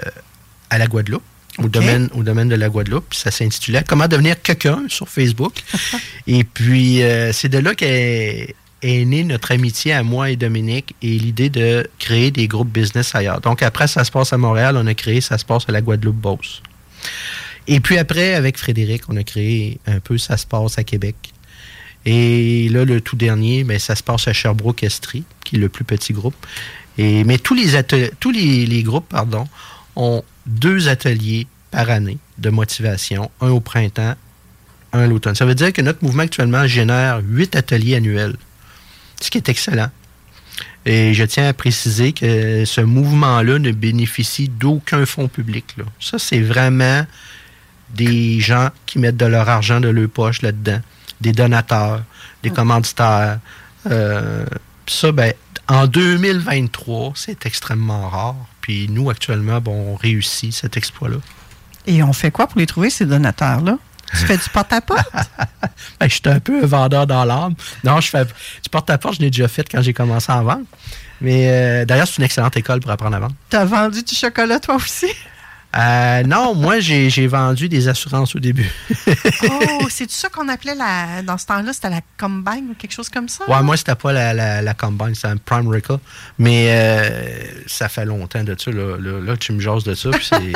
à 0.69 0.77
la 0.77 0.87
Guadeloupe, 0.87 1.23
au, 1.57 1.67
domaine, 1.67 2.09
au 2.13 2.23
domaine 2.23 2.47
de 2.47 2.55
la 2.55 2.69
Guadeloupe. 2.69 3.13
Ça 3.13 3.31
s'intitulait 3.31 3.83
Comment 3.85 4.07
devenir 4.07 4.41
quelqu'un 4.41 4.83
sur 4.87 5.09
Facebook. 5.09 5.53
et 6.27 6.45
puis, 6.45 7.03
euh, 7.03 7.33
c'est 7.33 7.49
de 7.49 7.57
là 7.57 7.75
qu'est 7.75 8.55
est 8.81 9.03
née 9.03 9.23
notre 9.23 9.51
amitié 9.51 9.93
à 9.93 10.03
moi 10.03 10.29
et 10.29 10.35
Dominique 10.35 10.95
et 11.01 11.17
l'idée 11.17 11.49
de 11.49 11.89
créer 11.99 12.31
des 12.31 12.47
groupes 12.47 12.71
business 12.71 13.15
ailleurs. 13.15 13.41
Donc, 13.41 13.61
après, 13.61 13.87
ça 13.87 14.03
se 14.03 14.11
passe 14.11 14.31
à 14.31 14.37
Montréal, 14.37 14.77
on 14.77 14.87
a 14.87 14.93
créé 14.93 15.21
Ça 15.21 15.37
se 15.37 15.45
passe 15.45 15.63
à 15.67 15.71
la 15.71 15.81
Guadeloupe-Beauce. 15.81 16.61
Et 17.67 17.79
puis 17.79 17.97
après, 17.97 18.35
avec 18.35 18.57
Frédéric, 18.57 19.03
on 19.09 19.17
a 19.17 19.23
créé 19.23 19.79
un 19.87 19.99
peu 19.99 20.17
Ça 20.17 20.37
se 20.37 20.45
passe 20.45 20.77
à 20.77 20.83
Québec. 20.83 21.15
Et 22.05 22.69
là, 22.69 22.85
le 22.85 23.01
tout 23.01 23.15
dernier, 23.15 23.63
ben, 23.63 23.79
ça 23.79 23.95
se 23.95 24.03
passe 24.03 24.27
à 24.27 24.33
Sherbrooke-Estrie, 24.33 25.23
qui 25.43 25.55
est 25.55 25.59
le 25.59 25.69
plus 25.69 25.83
petit 25.83 26.13
groupe. 26.13 26.35
Et, 26.97 27.23
mais 27.23 27.37
tous 27.37 27.53
les, 27.53 27.81
tous 28.19 28.31
les, 28.31 28.83
groupes 28.83 29.09
pardon, 29.09 29.47
ont 29.95 30.23
deux 30.45 30.87
ateliers 30.87 31.47
par 31.71 31.89
année 31.89 32.17
de 32.37 32.49
motivation, 32.49 33.29
un 33.41 33.49
au 33.49 33.59
printemps, 33.59 34.15
un 34.93 34.99
à 34.99 35.07
l'automne. 35.07 35.35
Ça 35.35 35.45
veut 35.45 35.55
dire 35.55 35.73
que 35.73 35.81
notre 35.81 36.03
mouvement 36.03 36.23
actuellement 36.23 36.67
génère 36.67 37.21
huit 37.27 37.55
ateliers 37.55 37.95
annuels, 37.95 38.35
ce 39.21 39.29
qui 39.29 39.37
est 39.37 39.49
excellent. 39.49 39.89
Et 40.85 41.13
je 41.13 41.23
tiens 41.23 41.47
à 41.47 41.53
préciser 41.53 42.13
que 42.13 42.63
ce 42.63 42.81
mouvement-là 42.81 43.57
ne 43.57 43.71
bénéficie 43.71 44.47
d'aucun 44.49 45.05
fonds 45.05 45.27
public. 45.27 45.65
Là. 45.77 45.85
Ça, 45.99 46.19
c'est 46.19 46.41
vraiment 46.41 47.05
des 47.93 48.39
gens 48.39 48.69
qui 48.85 48.99
mettent 48.99 49.17
de 49.17 49.25
leur 49.25 49.49
argent 49.49 49.79
de 49.79 49.87
leur 49.87 50.09
poche 50.09 50.41
là-dedans, 50.41 50.79
des 51.21 51.31
donateurs, 51.31 52.03
des 52.43 52.49
ah. 52.51 52.55
commanditaires. 52.55 53.39
Euh, 53.89 54.45
ça, 54.87 55.11
ben, 55.11 55.33
en 55.67 55.87
2023, 55.87 57.13
c'est 57.15 57.45
extrêmement 57.45 58.09
rare. 58.09 58.35
Puis 58.61 58.87
nous, 58.89 59.09
actuellement, 59.09 59.61
bon, 59.61 59.93
on 59.93 59.95
réussit 59.95 60.53
cet 60.53 60.77
exploit-là. 60.77 61.17
Et 61.87 62.01
on 62.03 62.13
fait 62.13 62.31
quoi 62.31 62.47
pour 62.47 62.59
les 62.59 62.65
trouver, 62.65 62.89
ces 62.89 63.05
donateurs-là? 63.05 63.77
Tu 64.11 64.17
fais 64.17 64.37
du 64.37 64.49
porte-à-porte? 64.49 65.11
ben, 65.99 66.07
je 66.07 66.13
suis 66.13 66.21
un 66.25 66.39
peu 66.39 66.63
un 66.63 66.67
vendeur 66.67 67.07
dans 67.07 67.25
l'âme. 67.25 67.55
Non, 67.83 67.99
je 67.99 68.09
fais 68.09 68.25
du 68.25 68.69
porte-à-porte, 68.71 69.15
je 69.15 69.21
l'ai 69.21 69.31
déjà 69.31 69.47
fait 69.47 69.67
quand 69.69 69.81
j'ai 69.81 69.93
commencé 69.93 70.31
à 70.31 70.37
en 70.37 70.43
vendre. 70.43 70.65
Mais 71.21 71.49
euh, 71.49 71.85
d'ailleurs, 71.85 72.07
c'est 72.07 72.17
une 72.17 72.23
excellente 72.23 72.55
école 72.57 72.79
pour 72.79 72.91
apprendre 72.91 73.15
à 73.15 73.19
vendre. 73.19 73.35
Tu 73.49 73.55
as 73.55 73.65
vendu 73.65 74.03
du 74.03 74.15
chocolat, 74.15 74.59
toi 74.59 74.75
aussi? 74.75 75.07
Euh, 75.77 76.23
non, 76.23 76.55
moi, 76.55 76.79
j'ai 76.79 77.27
vendu 77.27 77.67
des 77.67 77.87
assurances 77.87 78.35
au 78.35 78.39
début. 78.39 78.71
oh, 79.43 79.87
c'est 79.89 80.09
ça 80.09 80.29
qu'on 80.29 80.47
appelait 80.47 80.75
la, 80.75 81.21
dans 81.21 81.37
ce 81.37 81.45
temps-là, 81.47 81.73
c'était 81.73 81.89
la 81.89 82.01
Combine 82.17 82.69
ou 82.71 82.73
quelque 82.75 82.93
chose 82.93 83.09
comme 83.09 83.27
ça? 83.27 83.49
Ouais, 83.49 83.61
moi, 83.61 83.75
c'était 83.75 83.95
pas 83.95 84.13
la, 84.13 84.61
la, 84.61 84.73
Combine, 84.73 85.13
c'était 85.15 85.27
un 85.27 85.37
Prime 85.37 85.67
Rica. 85.67 85.99
Mais 86.39 86.67
euh, 86.69 87.43
ça 87.67 87.89
fait 87.89 88.05
longtemps 88.05 88.43
de 88.43 88.55
ça. 88.57 88.71
Là, 88.71 88.97
là, 88.99 89.37
tu 89.37 89.51
me 89.51 89.59
jases 89.59 89.83
de 89.83 89.95
ça. 89.95 90.11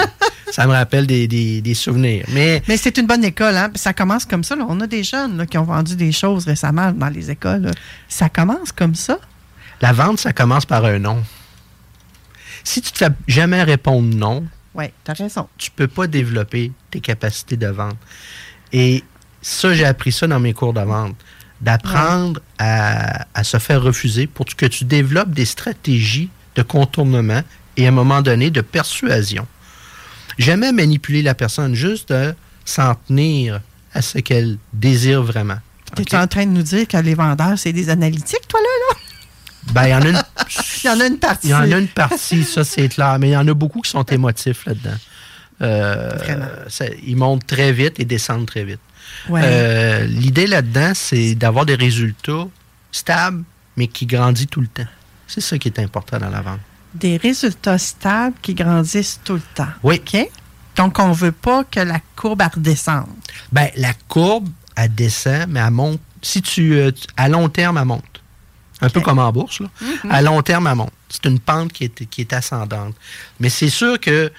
ça 0.51 0.67
me 0.67 0.71
rappelle 0.71 1.05
des, 1.05 1.27
des, 1.27 1.73
souvenirs. 1.73 2.25
Mais, 2.29 2.63
Mais 2.69 2.77
c'est 2.77 2.97
une 2.97 3.07
bonne 3.07 3.25
école. 3.25 3.57
Hein? 3.57 3.71
Ça 3.75 3.93
commence 3.93 4.25
comme 4.25 4.45
ça. 4.45 4.55
Là. 4.55 4.65
On 4.69 4.79
a 4.79 4.87
des 4.87 5.03
jeunes 5.03 5.45
qui 5.47 5.57
ont 5.57 5.63
vendu 5.63 5.97
des 5.97 6.13
choses 6.13 6.45
récemment 6.45 6.93
dans 6.93 7.09
les 7.09 7.29
écoles. 7.29 7.71
Ça 8.07 8.29
commence 8.29 8.71
comme 8.71 8.95
ça? 8.95 9.19
La 9.81 9.91
vente, 9.91 10.19
ça 10.19 10.31
commence 10.31 10.65
par 10.65 10.85
un 10.85 10.99
nom. 10.99 11.23
Si 12.63 12.81
tu 12.81 12.91
te 12.91 12.97
fais 12.97 13.09
jamais 13.27 13.63
répondre 13.63 14.15
non, 14.15 14.45
oui, 14.75 14.85
tu 15.03 15.11
as 15.11 15.13
raison. 15.13 15.47
Tu 15.57 15.71
peux 15.71 15.87
pas 15.87 16.07
développer 16.07 16.71
tes 16.91 16.99
capacités 16.99 17.57
de 17.57 17.67
vente. 17.67 17.97
Et 18.71 19.03
ça, 19.41 19.73
j'ai 19.73 19.85
appris 19.85 20.11
ça 20.11 20.27
dans 20.27 20.39
mes 20.39 20.53
cours 20.53 20.73
de 20.73 20.81
vente. 20.81 21.15
D'apprendre 21.61 22.39
à, 22.57 23.43
se 23.43 23.57
faire 23.57 23.81
refuser 23.81 24.27
pour 24.27 24.45
que 24.45 24.65
tu 24.65 24.85
développes 24.85 25.31
des 25.31 25.45
stratégies 25.45 26.29
de 26.55 26.61
contournement 26.61 27.41
et 27.75 27.85
à 27.85 27.89
un 27.89 27.91
moment 27.91 28.21
donné 28.21 28.49
de 28.49 28.61
persuasion. 28.61 29.45
Jamais 30.37 30.71
manipuler 30.71 31.21
la 31.21 31.35
personne, 31.35 31.75
juste 31.75 32.13
de 32.13 32.33
s'en 32.63 32.95
tenir 32.95 33.59
à 33.93 34.01
ce 34.01 34.19
qu'elle 34.19 34.57
désire 34.71 35.21
vraiment. 35.21 35.57
Tu 35.97 36.03
es 36.03 36.15
en 36.15 36.27
train 36.27 36.45
de 36.45 36.51
nous 36.51 36.61
dire 36.61 36.87
que 36.87 36.97
les 36.97 37.15
vendeurs, 37.15 37.57
c'est 37.57 37.73
des 37.73 37.89
analytiques, 37.89 38.47
toi, 38.47 38.59
là? 38.61 38.93
là? 38.93 39.08
Ben, 39.73 39.85
il 39.85 39.89
y 39.89 39.95
en 39.95 40.01
a 40.01 40.09
une. 40.09 40.21
il 40.83 40.87
y 40.87 40.89
en 40.89 40.99
a 40.99 41.05
une 41.05 41.17
partie. 41.17 41.47
Il 41.47 41.51
y 41.51 41.53
en 41.53 41.71
a 41.71 41.77
une 41.77 41.87
partie, 41.87 42.43
ça, 42.43 42.63
c'est 42.63 42.89
clair. 42.89 43.17
Mais 43.19 43.29
il 43.29 43.33
y 43.33 43.37
en 43.37 43.47
a 43.47 43.53
beaucoup 43.53 43.81
qui 43.81 43.91
sont 43.91 44.03
émotifs 44.03 44.65
là-dedans. 44.65 44.97
Euh, 45.61 46.65
ils 47.05 47.17
montent 47.17 47.45
très 47.45 47.71
vite 47.73 47.99
et 47.99 48.05
descendent 48.05 48.45
très 48.45 48.63
vite. 48.63 48.79
Euh, 49.29 50.05
l'idée 50.05 50.47
là-dedans, 50.47 50.91
c'est 50.93 51.35
d'avoir 51.35 51.65
des 51.65 51.75
résultats 51.75 52.47
stables, 52.91 53.43
mais 53.75 53.87
qui 53.87 54.05
grandissent 54.05 54.47
tout 54.47 54.61
le 54.61 54.67
temps. 54.67 54.87
C'est 55.27 55.41
ça 55.41 55.57
qui 55.57 55.67
est 55.67 55.79
important 55.79 56.17
dans 56.17 56.29
la 56.29 56.41
vente. 56.41 56.59
Des 56.93 57.17
résultats 57.17 57.77
stables 57.77 58.35
qui 58.41 58.53
grandissent 58.53 59.19
tout 59.23 59.33
le 59.33 59.41
temps. 59.53 59.67
Oui. 59.83 60.01
OK? 60.01 60.27
Donc, 60.75 60.97
on 60.97 61.09
ne 61.09 61.13
veut 61.13 61.31
pas 61.33 61.63
que 61.65 61.81
la 61.81 61.99
courbe 62.15 62.41
redescende. 62.41 63.07
Bien, 63.51 63.69
la 63.75 63.93
courbe, 64.07 64.47
elle 64.75 64.93
descend, 64.95 65.47
mais 65.49 65.59
elle 65.59 65.71
monte. 65.71 65.99
Si 66.21 66.41
tu, 66.41 66.73
euh, 66.73 66.91
à 67.17 67.29
long 67.29 67.49
terme, 67.49 67.77
elle 67.77 67.85
monte 67.85 68.03
un 68.81 68.89
peu 68.89 69.01
comme 69.01 69.19
en 69.19 69.31
bourse. 69.31 69.59
Là. 69.59 69.67
Mm-hmm. 69.81 70.11
À 70.11 70.21
long 70.21 70.41
terme, 70.41 70.67
elle 70.67 70.75
monte. 70.75 70.93
C'est 71.09 71.25
une 71.25 71.39
pente 71.39 71.73
qui 71.73 71.85
est, 71.85 72.05
qui 72.09 72.21
est 72.21 72.33
ascendante. 72.33 72.95
Mais 73.39 73.49
c'est 73.49 73.69
sûr 73.69 73.99
que 73.99 74.31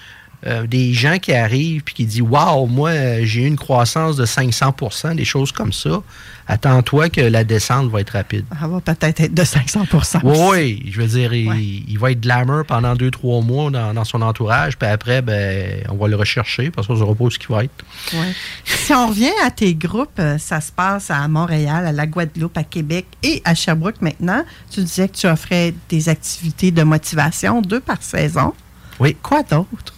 euh, 0.47 0.67
des 0.67 0.95
gens 0.95 1.19
qui 1.19 1.33
arrivent 1.33 1.83
et 1.87 1.93
qui 1.93 2.07
disent 2.07 2.23
Waouh, 2.23 2.67
moi, 2.67 2.93
j'ai 3.23 3.43
eu 3.43 3.47
une 3.47 3.57
croissance 3.57 4.17
de 4.17 4.25
500% 4.25 5.15
des 5.15 5.25
choses 5.25 5.53
comme 5.53 5.73
ça. 5.73 6.03
Attends-toi 6.51 7.11
que 7.11 7.21
la 7.21 7.45
descente 7.45 7.89
va 7.91 8.01
être 8.01 8.11
rapide. 8.11 8.45
Ça 8.59 8.67
va 8.67 8.81
peut-être 8.81 9.21
être 9.21 9.35
de 9.35 9.45
500 9.45 9.85
Oui, 10.25 10.37
oui. 10.51 10.91
Je 10.91 11.01
veux 11.01 11.07
dire, 11.07 11.33
il, 11.33 11.97
va 11.99 12.11
être 12.11 12.21
glamour 12.21 12.65
pendant 12.67 12.97
deux, 12.97 13.13
trois 13.13 13.41
mois 13.41 13.71
dans, 13.71 14.05
son 14.05 14.21
entourage. 14.21 14.77
Puis 14.77 14.89
après, 14.89 15.23
ben, 15.23 15.85
on 15.89 15.95
va 15.95 16.09
le 16.09 16.17
rechercher 16.17 16.73
parce 16.73 16.89
qu'on 16.89 16.95
ne 16.95 16.99
saura 16.99 17.15
pas 17.15 17.31
ce 17.31 17.39
qu'il 17.39 17.55
va 17.55 17.63
être. 17.65 17.85
Ouais. 18.13 18.33
si 18.65 18.93
on 18.93 19.07
revient 19.07 19.31
à 19.45 19.53
tes 19.53 19.75
groupes, 19.75 20.19
euh, 20.19 20.39
ça 20.39 20.61
se 20.61 20.73
passe 20.73 21.11
à 21.13 21.29
Montréal, 21.29 21.87
à 21.87 21.93
la 21.93 22.07
Guadeloupe, 22.09 22.59
à 22.59 22.65
Québec 22.65 23.07
et 23.23 23.43
à 23.45 23.55
Sherbrooke 23.55 24.01
maintenant. 24.01 24.43
Tu 24.73 24.81
disais 24.83 25.09
que 25.09 25.17
tu 25.17 25.29
offrais 25.29 25.73
des 25.89 26.09
activités 26.09 26.73
de 26.73 26.83
motivation, 26.83 27.63
deux 27.63 27.81
par 27.81 28.03
saison. 28.03 28.55
Oui. 28.99 29.17
Quoi 29.23 29.45
d'autre? 29.45 29.95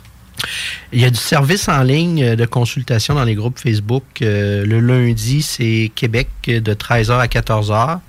Il 0.93 1.01
y 1.01 1.05
a 1.05 1.11
du 1.11 1.19
service 1.19 1.69
en 1.69 1.83
ligne 1.83 2.23
euh, 2.23 2.37
de 2.37 2.45
consultation 2.45 3.15
dans 3.15 3.25
les 3.25 3.35
groupes 3.35 3.59
Facebook. 3.59 4.05
Euh, 4.21 4.65
le 4.65 4.81
lundi, 4.81 5.43
c'est 5.43 5.91
Québec 5.95 6.29
de 6.47 6.75
13h 6.75 7.19
à 7.19 7.27
14h. 7.27 8.01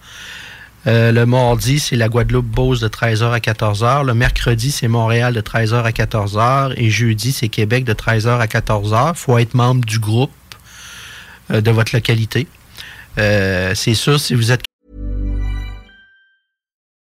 Euh, 0.86 1.12
le 1.14 1.26
mardi, 1.26 1.80
c'est 1.80 1.96
la 1.96 2.10
Guadeloupe-Beauce 2.10 2.82
de 2.82 2.90
13h 2.90 3.32
à 3.32 3.40
14h. 3.40 4.06
Le 4.06 4.14
mercredi, 4.14 4.72
c'est 4.72 4.90
Montréal 4.90 5.34
de 5.34 5.42
13h 5.42 5.84
à 5.84 5.92
14h. 5.92 6.74
Et 6.76 6.90
jeudi, 6.90 7.32
c'est 7.32 7.48
Québec 7.48 7.86
de 7.86 7.94
13h 7.94 8.40
à 8.40 8.48
14h. 8.48 9.12
Il 9.14 9.18
faut 9.18 9.38
être 9.38 9.54
membre 9.54 9.86
du 9.86 10.00
groupe 10.00 10.32
de 11.50 11.72
votre 11.72 11.96
localité. 11.96 12.48
c'est 13.18 13.94
sûr, 13.94 14.20
si 14.20 14.34
vous 14.34 14.52
êtes 14.52 14.64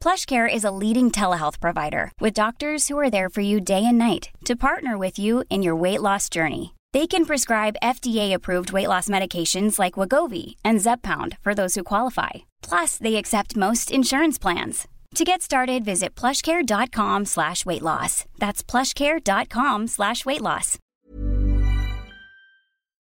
PlushCare 0.00 0.48
is 0.52 0.64
a 0.64 0.70
leading 0.70 1.10
telehealth 1.10 1.60
provider 1.60 2.10
with 2.20 2.32
doctors 2.32 2.88
who 2.88 2.98
are 2.98 3.10
there 3.10 3.28
for 3.28 3.42
you 3.42 3.60
day 3.60 3.84
and 3.84 3.98
night 3.98 4.30
to 4.46 4.56
partner 4.56 4.96
with 4.96 5.18
you 5.18 5.44
in 5.50 5.62
your 5.62 5.76
weight 5.76 6.00
loss 6.00 6.30
journey. 6.30 6.74
They 6.94 7.06
can 7.06 7.26
prescribe 7.26 7.76
FDA-approved 7.82 8.72
weight 8.72 8.88
loss 8.88 9.08
medications 9.08 9.78
like 9.78 9.94
Wagovi 9.94 10.56
and 10.64 10.80
Zepbound 10.80 11.36
for 11.42 11.54
those 11.54 11.74
who 11.74 11.84
qualify. 11.84 12.30
Plus, 12.62 12.96
they 12.96 13.16
accept 13.16 13.56
most 13.56 13.90
insurance 13.92 14.38
plans. 14.38 14.88
To 15.16 15.24
get 15.24 15.42
started, 15.42 15.84
visit 15.84 16.14
plushcare.com 16.14 17.26
slash 17.26 17.66
weight 17.66 17.82
loss. 17.82 18.24
That's 18.38 18.62
plushcare.com 18.62 19.86
slash 19.88 20.24
weight 20.24 20.40
loss. 20.40 20.78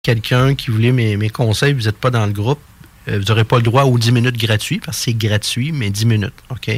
Quelqu'un 0.03 0.57
qui 0.57 0.71
voulait 0.71 0.93
mes, 0.93 1.17
mes 1.17 1.29
conseils, 1.29 1.75
vous 1.75 1.85
n'êtes 1.85 2.01
pas 2.01 2.11
dans 2.11 2.27
le 2.27 2.33
groupe, 2.33 2.61
vous 3.07 3.25
n'aurez 3.25 3.45
pas 3.45 3.57
le 3.57 3.63
droit 3.63 3.85
aux 3.85 3.99
10 3.99 4.13
minutes 4.13 4.37
gratuits, 4.37 4.79
parce 4.79 4.99
que 4.99 5.05
c'est 5.05 5.15
gratuit, 5.15 5.73
mais 5.73 5.91
10 5.91 6.07
minutes. 6.07 6.35
OK? 6.51 6.71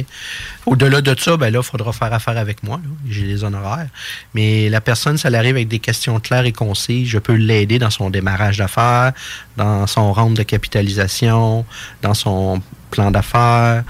Au-delà 0.65 1.01
de 1.01 1.15
ça, 1.19 1.37
ben 1.37 1.51
là, 1.51 1.59
il 1.61 1.65
faudra 1.65 1.91
faire 1.93 2.13
affaire 2.13 2.37
avec 2.37 2.63
moi. 2.63 2.79
J'ai 3.09 3.25
les 3.25 3.43
honoraires. 3.43 3.87
Mais 4.33 4.69
la 4.69 4.81
personne, 4.81 5.17
ça 5.17 5.29
arrive 5.29 5.55
avec 5.55 5.67
des 5.67 5.79
questions 5.79 6.19
claires 6.19 6.45
et 6.45 6.51
concises. 6.51 7.09
Je 7.09 7.19
peux 7.19 7.33
l'aider 7.33 7.79
dans 7.79 7.89
son 7.89 8.09
démarrage 8.09 8.57
d'affaires, 8.57 9.13
dans 9.57 9.85
son 9.87 10.13
round 10.13 10.37
de 10.37 10.43
capitalisation, 10.43 11.65
dans 12.01 12.13
son 12.13 12.61
plan 12.89 13.11
d'affaires. 13.11 13.83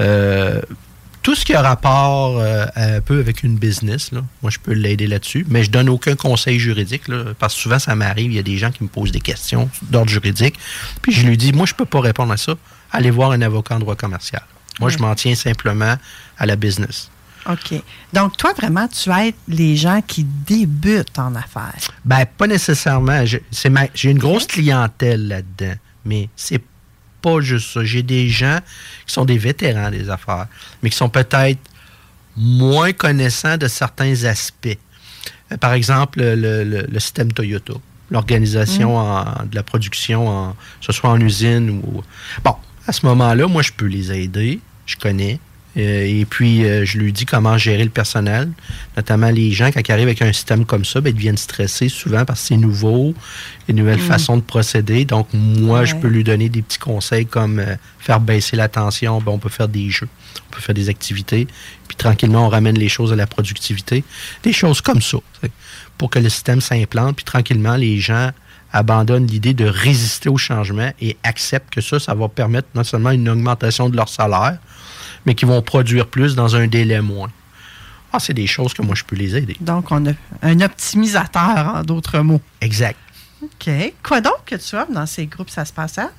Euh, 0.00 0.60
tout 1.22 1.34
ce 1.34 1.44
qui 1.44 1.54
a 1.54 1.62
rapport 1.62 2.38
euh, 2.38 2.66
un 2.76 3.00
peu 3.00 3.18
avec 3.18 3.42
une 3.42 3.56
business, 3.56 4.12
là, 4.12 4.22
moi, 4.42 4.50
je 4.50 4.58
peux 4.58 4.72
l'aider 4.72 5.06
là-dessus, 5.06 5.44
mais 5.48 5.64
je 5.64 5.70
donne 5.70 5.88
aucun 5.88 6.16
conseil 6.16 6.58
juridique, 6.58 7.08
là, 7.08 7.24
parce 7.38 7.54
que 7.54 7.60
souvent, 7.60 7.78
ça 7.78 7.94
m'arrive, 7.94 8.32
il 8.32 8.36
y 8.36 8.38
a 8.38 8.42
des 8.42 8.58
gens 8.58 8.70
qui 8.70 8.82
me 8.82 8.88
posent 8.88 9.12
des 9.12 9.20
questions 9.20 9.68
d'ordre 9.82 10.10
juridique, 10.10 10.54
puis 11.02 11.12
je 11.12 11.26
lui 11.26 11.36
dis, 11.36 11.52
moi, 11.52 11.66
je 11.66 11.74
peux 11.74 11.84
pas 11.84 12.00
répondre 12.00 12.32
à 12.32 12.36
ça. 12.36 12.54
Allez 12.92 13.10
voir 13.10 13.32
un 13.32 13.42
avocat 13.42 13.76
en 13.76 13.78
droit 13.78 13.96
commercial. 13.96 14.42
Moi, 14.80 14.90
je 14.90 14.98
m'en 14.98 15.14
tiens 15.14 15.34
simplement 15.34 15.96
à 16.38 16.46
la 16.46 16.56
business. 16.56 17.10
OK. 17.48 17.80
Donc, 18.12 18.36
toi, 18.36 18.52
vraiment, 18.54 18.88
tu 18.88 19.10
aides 19.10 19.34
les 19.48 19.76
gens 19.76 20.02
qui 20.06 20.24
débutent 20.24 21.18
en 21.18 21.34
affaires. 21.34 21.74
Ben, 22.04 22.24
pas 22.26 22.46
nécessairement. 22.46 23.24
J'ai 23.24 24.10
une 24.10 24.18
grosse 24.18 24.46
clientèle 24.46 25.28
là-dedans, 25.28 25.74
mais 26.04 26.28
c'est 26.36 26.62
pas 27.20 27.40
juste 27.40 27.72
ça. 27.72 27.84
J'ai 27.84 28.02
des 28.02 28.28
gens 28.28 28.58
qui 29.06 29.12
sont 29.12 29.24
des 29.24 29.38
vétérans 29.38 29.90
des 29.90 30.10
affaires, 30.10 30.46
mais 30.82 30.90
qui 30.90 30.96
sont 30.96 31.08
peut-être 31.08 31.60
moins 32.36 32.92
connaissants 32.92 33.56
de 33.56 33.68
certains 33.68 34.24
aspects. 34.24 34.78
Euh, 35.52 35.56
par 35.56 35.72
exemple, 35.72 36.20
le, 36.22 36.98
système 36.98 37.32
Toyota, 37.32 37.74
l'organisation 38.10 38.98
mm. 38.98 39.48
de 39.50 39.56
la 39.56 39.62
production, 39.62 40.52
que 40.80 40.86
ce 40.86 40.92
soit 40.92 41.10
en 41.10 41.20
usine 41.20 41.70
ou... 41.70 42.02
Bon, 42.44 42.56
à 42.86 42.92
ce 42.92 43.06
moment-là, 43.06 43.46
moi, 43.46 43.62
je 43.62 43.72
peux 43.72 43.86
les 43.86 44.12
aider. 44.12 44.60
Je 44.86 44.96
connais. 44.96 45.38
Euh, 45.76 46.04
et 46.04 46.24
puis, 46.24 46.64
euh, 46.64 46.84
je 46.84 46.98
lui 46.98 47.12
dis 47.12 47.26
comment 47.26 47.56
gérer 47.56 47.84
le 47.84 47.90
personnel, 47.90 48.50
notamment 48.96 49.30
les 49.30 49.52
gens, 49.52 49.70
quand 49.70 49.80
ils 49.86 49.92
arrivent 49.92 50.08
avec 50.08 50.22
un 50.22 50.32
système 50.32 50.64
comme 50.64 50.84
ça, 50.84 51.00
ben, 51.00 51.10
ils 51.10 51.14
deviennent 51.14 51.36
stressés 51.36 51.88
souvent 51.88 52.24
parce 52.24 52.40
que 52.40 52.46
c'est 52.48 52.56
nouveau, 52.56 53.14
une 53.68 53.76
nouvelle 53.76 54.00
mm. 54.00 54.08
façon 54.08 54.36
de 54.36 54.42
procéder. 54.42 55.04
Donc, 55.04 55.28
moi, 55.32 55.84
je 55.84 55.94
peux 55.94 56.08
lui 56.08 56.24
donner 56.24 56.48
des 56.48 56.62
petits 56.62 56.78
conseils 56.78 57.26
comme 57.26 57.60
euh, 57.60 57.76
faire 57.98 58.20
baisser 58.20 58.56
la 58.56 58.68
tension. 58.68 59.20
Ben, 59.20 59.32
on 59.32 59.38
peut 59.38 59.48
faire 59.48 59.68
des 59.68 59.90
jeux, 59.90 60.08
on 60.48 60.54
peut 60.54 60.60
faire 60.60 60.74
des 60.74 60.88
activités, 60.88 61.46
puis 61.86 61.96
tranquillement, 61.96 62.46
on 62.46 62.48
ramène 62.48 62.76
les 62.76 62.88
choses 62.88 63.12
à 63.12 63.16
la 63.16 63.26
productivité. 63.26 64.02
Des 64.42 64.52
choses 64.52 64.80
comme 64.80 65.00
ça, 65.00 65.18
pour 65.98 66.10
que 66.10 66.18
le 66.18 66.28
système 66.28 66.60
s'implante, 66.60 67.16
puis 67.16 67.24
tranquillement, 67.24 67.76
les 67.76 68.00
gens 68.00 68.30
abandonnent 68.72 69.26
l'idée 69.26 69.54
de 69.54 69.64
résister 69.64 70.28
au 70.28 70.36
changement 70.36 70.92
et 71.00 71.16
acceptent 71.22 71.70
que 71.70 71.80
ça, 71.80 71.98
ça 71.98 72.14
va 72.14 72.28
permettre 72.28 72.68
non 72.74 72.84
seulement 72.84 73.10
une 73.10 73.28
augmentation 73.28 73.88
de 73.88 73.96
leur 73.96 74.08
salaire, 74.08 74.58
mais 75.26 75.34
qui 75.34 75.44
vont 75.44 75.62
produire 75.62 76.06
plus 76.06 76.34
dans 76.34 76.56
un 76.56 76.66
délai 76.66 77.00
moins. 77.00 77.30
Ah, 78.12 78.18
c'est 78.18 78.34
des 78.34 78.46
choses 78.46 78.74
que 78.74 78.82
moi, 78.82 78.94
je 78.94 79.04
peux 79.04 79.16
les 79.16 79.36
aider. 79.36 79.56
Donc, 79.60 79.92
on 79.92 80.04
a 80.06 80.12
un 80.42 80.60
optimisateur, 80.60 81.74
en 81.76 81.82
d'autres 81.82 82.18
mots. 82.20 82.40
Exact. 82.60 82.98
OK. 83.42 83.70
Quoi 84.02 84.20
donc 84.20 84.44
que 84.44 84.56
tu 84.56 84.76
offres 84.76 84.92
dans 84.92 85.06
ces 85.06 85.26
groupes, 85.26 85.48
ça 85.48 85.64
se 85.64 85.72
passe 85.72 85.96
à? 85.98 86.10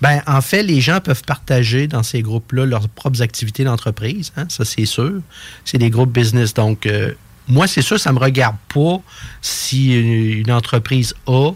Bien, 0.00 0.22
en 0.26 0.40
fait, 0.40 0.62
les 0.62 0.80
gens 0.80 1.00
peuvent 1.00 1.24
partager 1.24 1.88
dans 1.88 2.02
ces 2.02 2.22
groupes-là 2.22 2.66
leurs 2.66 2.88
propres 2.88 3.22
activités 3.22 3.64
d'entreprise. 3.64 4.32
Hein, 4.36 4.46
ça, 4.48 4.64
c'est 4.64 4.86
sûr. 4.86 5.20
C'est 5.64 5.78
des 5.78 5.90
groupes 5.90 6.12
business. 6.12 6.54
Donc, 6.54 6.86
euh, 6.86 7.14
moi, 7.48 7.66
c'est 7.66 7.82
sûr, 7.82 7.98
ça 7.98 8.10
ne 8.10 8.16
me 8.16 8.20
regarde 8.20 8.56
pas 8.72 9.00
si 9.40 9.94
une 9.94 10.52
entreprise 10.52 11.14
A 11.26 11.52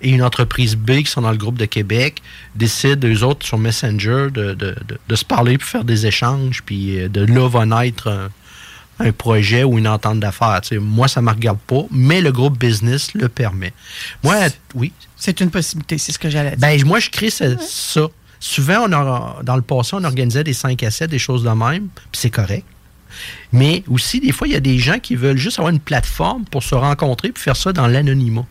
et 0.00 0.10
une 0.10 0.22
entreprise 0.22 0.76
B 0.76 0.98
qui 0.98 1.06
sont 1.06 1.22
dans 1.22 1.30
le 1.30 1.36
groupe 1.36 1.58
de 1.58 1.64
Québec 1.64 2.22
décident, 2.54 3.08
eux 3.08 3.22
autres, 3.24 3.44
sur 3.44 3.58
Messenger, 3.58 4.28
de, 4.32 4.54
de, 4.54 5.14
se 5.14 5.24
parler, 5.24 5.58
puis 5.58 5.66
faire 5.66 5.84
des 5.84 6.06
échanges, 6.06 6.62
puis 6.64 7.00
euh, 7.00 7.08
de 7.08 7.24
là 7.24 7.48
va 7.48 7.66
naître 7.66 8.08
un, 8.08 9.12
projet 9.12 9.62
ou 9.62 9.78
une 9.78 9.86
entente 9.86 10.18
d'affaires. 10.18 10.60
moi, 10.80 11.06
ça 11.06 11.20
ne 11.20 11.26
me 11.26 11.30
regarde 11.30 11.58
pas, 11.66 11.82
mais 11.90 12.20
le 12.20 12.32
groupe 12.32 12.58
business 12.58 13.14
le 13.14 13.28
permet. 13.28 13.72
Moi, 14.24 14.34
oui. 14.74 14.92
C'est 15.16 15.40
une 15.40 15.50
possibilité, 15.50 15.98
c'est 15.98 16.10
ce 16.10 16.18
que 16.18 16.28
j'allais 16.28 16.50
dire. 16.50 16.58
Ben, 16.58 16.84
moi, 16.84 16.98
je 16.98 17.08
crée 17.10 17.30
ça. 17.30 17.46
Souvent, 18.40 18.86
on 18.86 19.42
dans 19.42 19.56
le 19.56 19.62
passé, 19.62 19.94
on 19.94 20.04
organisait 20.04 20.44
des 20.44 20.52
5 20.52 20.82
à 20.82 20.90
7, 20.90 21.10
des 21.10 21.18
choses 21.18 21.44
de 21.44 21.50
même, 21.50 21.88
puis 21.88 22.20
c'est 22.20 22.30
correct. 22.30 22.64
Mais 23.52 23.84
aussi, 23.88 24.20
des 24.20 24.32
fois, 24.32 24.46
il 24.46 24.52
y 24.52 24.56
a 24.56 24.60
des 24.60 24.78
gens 24.78 24.98
qui 24.98 25.16
veulent 25.16 25.38
juste 25.38 25.58
avoir 25.58 25.72
une 25.72 25.80
plateforme 25.80 26.44
pour 26.44 26.62
se 26.62 26.74
rencontrer 26.74 27.30
puis 27.30 27.42
faire 27.42 27.56
ça 27.56 27.72
dans 27.72 27.86
l'anonymat. 27.86 28.46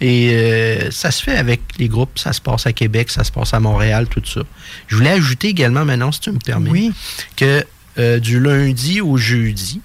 Et 0.00 0.30
euh, 0.32 0.90
ça 0.90 1.10
se 1.10 1.22
fait 1.22 1.36
avec 1.36 1.60
les 1.78 1.88
groupes, 1.88 2.18
ça 2.18 2.32
se 2.32 2.40
passe 2.40 2.66
à 2.66 2.72
Québec, 2.72 3.10
ça 3.10 3.24
se 3.24 3.32
passe 3.32 3.54
à 3.54 3.60
Montréal, 3.60 4.06
tout 4.08 4.22
ça. 4.24 4.42
Je 4.88 4.96
voulais 4.96 5.10
ajouter 5.10 5.48
également, 5.48 5.84
maintenant, 5.84 6.12
si 6.12 6.20
tu 6.20 6.30
me 6.30 6.38
permets, 6.38 6.90
que 7.34 7.64
euh, 7.98 8.18
du 8.18 8.38
lundi 8.38 9.00
au 9.00 9.16
jeudi, 9.16 9.80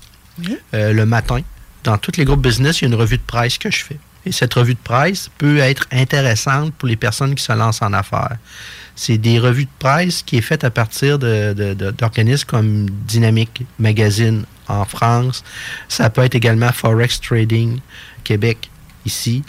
euh, 0.74 0.92
le 0.92 1.06
matin, 1.06 1.40
dans 1.84 1.98
tous 1.98 2.18
les 2.18 2.26
groupes 2.26 2.42
business, 2.42 2.82
il 2.82 2.84
y 2.84 2.86
a 2.86 2.88
une 2.90 3.00
revue 3.00 3.18
de 3.18 3.24
presse 3.26 3.58
que 3.58 3.72
je 3.72 3.86
fais. 3.86 4.00
Et 4.26 4.32
cette 4.32 4.54
revue 4.54 4.74
de 4.74 4.80
presse 4.84 5.32
peut 5.38 5.60
être 5.60 5.88
intéressante 5.92 6.74
pour 6.76 6.88
les 6.88 6.98
personnes 6.98 7.34
qui 7.34 7.44
se 7.44 7.54
lancent 7.54 7.82
en 7.82 7.94
affaires. 7.94 8.38
C'est 8.96 9.18
des 9.18 9.40
revues 9.40 9.66
de 9.66 9.70
presse 9.80 10.22
qui 10.22 10.38
est 10.38 10.42
faite 10.42 10.64
à 10.64 10.70
partir 10.70 11.18
d'organismes 11.18 12.46
comme 12.46 12.90
Dynamic 13.08 13.64
Magazine 13.80 14.44
en 14.68 14.86
France. 14.86 15.44
Ça 15.88 16.10
peut 16.10 16.22
être 16.22 16.36
également 16.36 16.72
Forex 16.72 17.20
Trading 17.20 17.80
Québec 18.24 18.70
ici. 19.06 19.44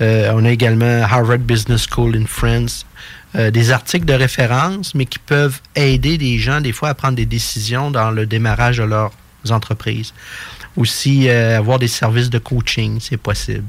Euh, 0.00 0.32
on 0.34 0.44
a 0.44 0.50
également 0.50 1.02
Harvard 1.02 1.38
Business 1.38 1.86
School 1.90 2.16
in 2.16 2.26
France. 2.26 2.86
Euh, 3.34 3.50
des 3.50 3.72
articles 3.72 4.06
de 4.06 4.14
référence, 4.14 4.94
mais 4.94 5.04
qui 5.04 5.18
peuvent 5.18 5.60
aider 5.74 6.16
des 6.16 6.38
gens 6.38 6.62
des 6.62 6.72
fois 6.72 6.88
à 6.88 6.94
prendre 6.94 7.14
des 7.14 7.26
décisions 7.26 7.90
dans 7.90 8.10
le 8.10 8.24
démarrage 8.24 8.78
de 8.78 8.84
leurs 8.84 9.12
entreprises. 9.50 10.14
Aussi, 10.76 11.28
euh, 11.28 11.58
avoir 11.58 11.78
des 11.78 11.88
services 11.88 12.30
de 12.30 12.38
coaching, 12.38 12.98
c'est 13.00 13.18
possible. 13.18 13.64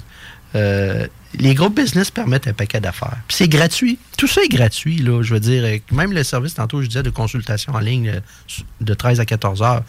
les 0.53 1.53
groupes 1.53 1.75
business 1.75 2.09
permettent 2.09 2.47
un 2.47 2.53
paquet 2.53 2.79
d'affaires. 2.79 3.17
Puis 3.27 3.37
c'est 3.37 3.47
gratuit. 3.47 3.99
Tout 4.17 4.27
ça 4.27 4.41
est 4.41 4.47
gratuit, 4.47 4.97
là. 4.97 5.21
Je 5.21 5.33
veux 5.33 5.39
dire, 5.39 5.63
même 5.91 6.11
le 6.11 6.23
service, 6.23 6.55
tantôt, 6.55 6.81
je 6.81 6.87
disais, 6.87 7.03
de 7.03 7.11
consultation 7.11 7.73
en 7.73 7.79
ligne 7.79 8.21
de 8.81 8.93
13 8.93 9.19
à 9.19 9.25
14 9.25 9.61
heures, 9.61 9.83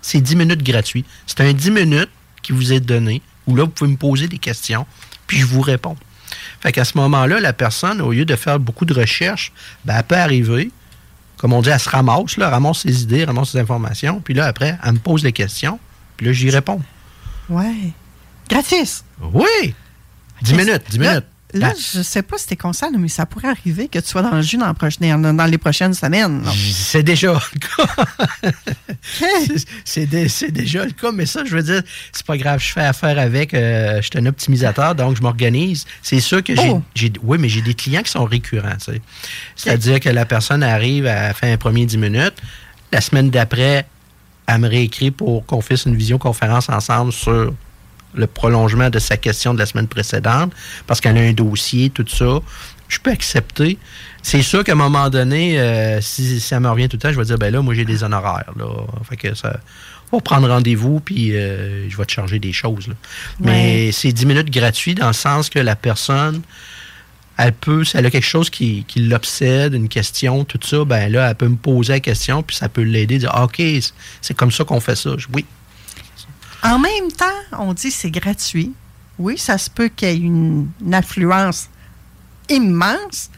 c'est 0.00 0.20
10 0.20 0.36
minutes 0.36 0.62
gratuit. 0.62 1.04
C'est 1.26 1.40
un 1.42 1.52
10 1.52 1.70
minutes 1.70 2.10
qui 2.42 2.52
vous 2.52 2.72
est 2.72 2.80
donné, 2.80 3.20
où 3.46 3.56
là, 3.56 3.64
vous 3.64 3.70
pouvez 3.70 3.90
me 3.90 3.96
poser 3.96 4.28
des 4.28 4.38
questions 4.38 4.86
puis 5.26 5.38
je 5.38 5.46
vous 5.46 5.60
réponds. 5.60 5.96
Fait 6.60 6.72
qu'à 6.72 6.84
ce 6.84 6.96
moment-là, 6.98 7.40
la 7.40 7.52
personne, 7.52 8.00
au 8.00 8.12
lieu 8.12 8.24
de 8.24 8.36
faire 8.36 8.58
beaucoup 8.58 8.84
de 8.84 8.94
recherches, 8.94 9.52
ben, 9.84 9.96
elle 9.96 10.04
peut 10.04 10.16
arriver, 10.16 10.70
comme 11.36 11.52
on 11.52 11.62
dit, 11.62 11.68
elle 11.68 11.80
se 11.80 11.88
ramasse, 11.88 12.36
là, 12.36 12.48
ramasse 12.48 12.80
ses 12.80 13.02
idées, 13.02 13.24
ramasse 13.24 13.50
ses 13.50 13.58
informations, 13.58 14.20
puis 14.20 14.34
là, 14.34 14.46
après, 14.46 14.78
elle 14.82 14.92
me 14.92 14.98
pose 14.98 15.22
des 15.22 15.32
questions, 15.32 15.78
puis 16.16 16.26
là, 16.26 16.32
j'y 16.32 16.50
réponds. 16.50 16.80
Ouais. 17.48 17.92
Gratis. 18.48 19.04
Oui. 19.20 19.74
Dix 20.42 20.54
minutes, 20.54 20.82
dix 20.90 20.98
minutes. 20.98 21.24
Là, 21.54 21.72
je 21.74 22.02
sais 22.02 22.22
pas 22.22 22.38
si 22.38 22.48
t'es 22.48 22.56
conscient, 22.56 22.90
mais 22.98 23.08
ça 23.08 23.24
pourrait 23.24 23.48
arriver 23.48 23.88
que 23.88 23.98
tu 23.98 24.08
sois 24.08 24.22
dans 24.22 24.34
le 24.34 24.42
jus 24.42 24.58
dans, 24.58 25.46
les 25.48 25.58
prochaines 25.58 25.94
semaines. 25.94 26.42
C'est 26.72 27.04
déjà 27.04 27.32
le 27.32 27.60
cas. 27.60 28.04
c'est 29.84 30.50
déjà 30.50 30.84
le 30.84 30.90
cas, 30.90 31.12
mais 31.12 31.24
ça, 31.24 31.44
je 31.44 31.56
veux 31.56 31.62
dire, 31.62 31.82
c'est 32.12 32.26
pas 32.26 32.36
grave. 32.36 32.60
Je 32.60 32.72
fais 32.72 32.80
affaire 32.80 33.18
avec. 33.18 33.54
Euh, 33.54 34.02
je 34.02 34.06
suis 34.06 34.18
un 34.18 34.26
optimisateur, 34.26 34.94
donc 34.94 35.16
je 35.16 35.22
m'organise. 35.22 35.86
C'est 36.02 36.20
sûr 36.20 36.42
que 36.42 36.54
j'ai. 36.54 36.70
Oh. 36.70 36.82
Oui, 37.22 37.38
mais 37.38 37.48
j'ai 37.48 37.62
des 37.62 37.74
clients 37.74 38.02
qui 38.02 38.10
sont 38.10 38.24
récurrents. 38.24 38.76
C'est-à-dire 39.54 40.00
que 40.00 40.08
la 40.08 40.26
personne 40.26 40.62
arrive 40.62 41.06
à 41.06 41.32
faire 41.32 41.52
un 41.52 41.58
premier 41.58 41.86
10 41.86 41.96
minutes. 41.98 42.34
La 42.92 43.00
semaine 43.00 43.30
d'après, 43.30 43.86
elle 44.46 44.58
me 44.58 44.68
réécrit 44.68 45.10
pour 45.10 45.46
qu'on 45.46 45.60
fasse 45.60 45.86
une 45.86 45.96
visioconférence 45.96 46.68
ensemble 46.68 47.12
sur 47.12 47.52
le 48.16 48.26
prolongement 48.26 48.90
de 48.90 48.98
sa 48.98 49.16
question 49.16 49.54
de 49.54 49.58
la 49.58 49.66
semaine 49.66 49.88
précédente, 49.88 50.52
parce 50.86 51.00
qu'elle 51.00 51.16
a 51.18 51.20
un 51.20 51.32
dossier, 51.32 51.90
tout 51.90 52.06
ça, 52.08 52.40
je 52.88 52.98
peux 52.98 53.10
accepter. 53.10 53.78
C'est 54.22 54.42
sûr 54.42 54.64
qu'à 54.64 54.72
un 54.72 54.76
moment 54.76 55.08
donné, 55.08 55.58
euh, 55.60 56.00
si, 56.00 56.40
ça 56.40 56.58
me 56.60 56.68
revient 56.68 56.88
tout 56.88 56.96
le 56.96 57.00
temps, 57.00 57.12
je 57.12 57.18
vais 57.18 57.24
dire, 57.24 57.38
ben 57.38 57.52
là, 57.52 57.62
moi, 57.62 57.74
j'ai 57.74 57.84
des 57.84 58.02
honoraires. 58.02 58.52
Là. 58.56 58.66
Fait 59.08 59.16
que 59.16 59.34
ça, 59.34 59.60
on 60.12 60.18
va 60.18 60.20
prendre 60.20 60.48
rendez-vous, 60.48 61.00
puis 61.00 61.36
euh, 61.36 61.88
je 61.88 61.96
vais 61.96 62.04
te 62.04 62.12
charger 62.12 62.38
des 62.38 62.52
choses. 62.52 62.88
Mais 63.40 63.92
c'est 63.92 64.12
10 64.12 64.26
minutes 64.26 64.50
gratuit 64.50 64.94
dans 64.94 65.08
le 65.08 65.12
sens 65.12 65.50
que 65.50 65.58
la 65.58 65.76
personne, 65.76 66.42
elle 67.38 67.52
peut, 67.52 67.84
si 67.84 67.96
elle 67.96 68.06
a 68.06 68.10
quelque 68.10 68.26
chose 68.26 68.50
qui, 68.50 68.84
qui 68.88 69.00
l'obsède, 69.00 69.74
une 69.74 69.88
question, 69.88 70.44
tout 70.44 70.60
ça, 70.62 70.84
ben 70.84 71.10
là, 71.10 71.28
elle 71.28 71.34
peut 71.34 71.48
me 71.48 71.56
poser 71.56 71.94
la 71.94 72.00
question, 72.00 72.42
puis 72.42 72.56
ça 72.56 72.68
peut 72.68 72.82
l'aider, 72.82 73.18
dire, 73.18 73.30
ah, 73.32 73.44
OK, 73.44 73.62
c'est 74.20 74.34
comme 74.34 74.52
ça 74.52 74.64
qu'on 74.64 74.80
fait 74.80 74.96
ça. 74.96 75.10
Oui, 75.34 75.44
en 76.66 76.78
même 76.78 77.12
temps, 77.16 77.58
on 77.58 77.72
dit 77.72 77.90
c'est 77.90 78.10
gratuit. 78.10 78.72
Oui, 79.18 79.38
ça 79.38 79.56
se 79.56 79.70
peut 79.70 79.88
qu'il 79.88 80.08
y 80.08 80.10
ait 80.12 80.16
une, 80.16 80.68
affluence 80.92 81.68
immense. 82.48 83.30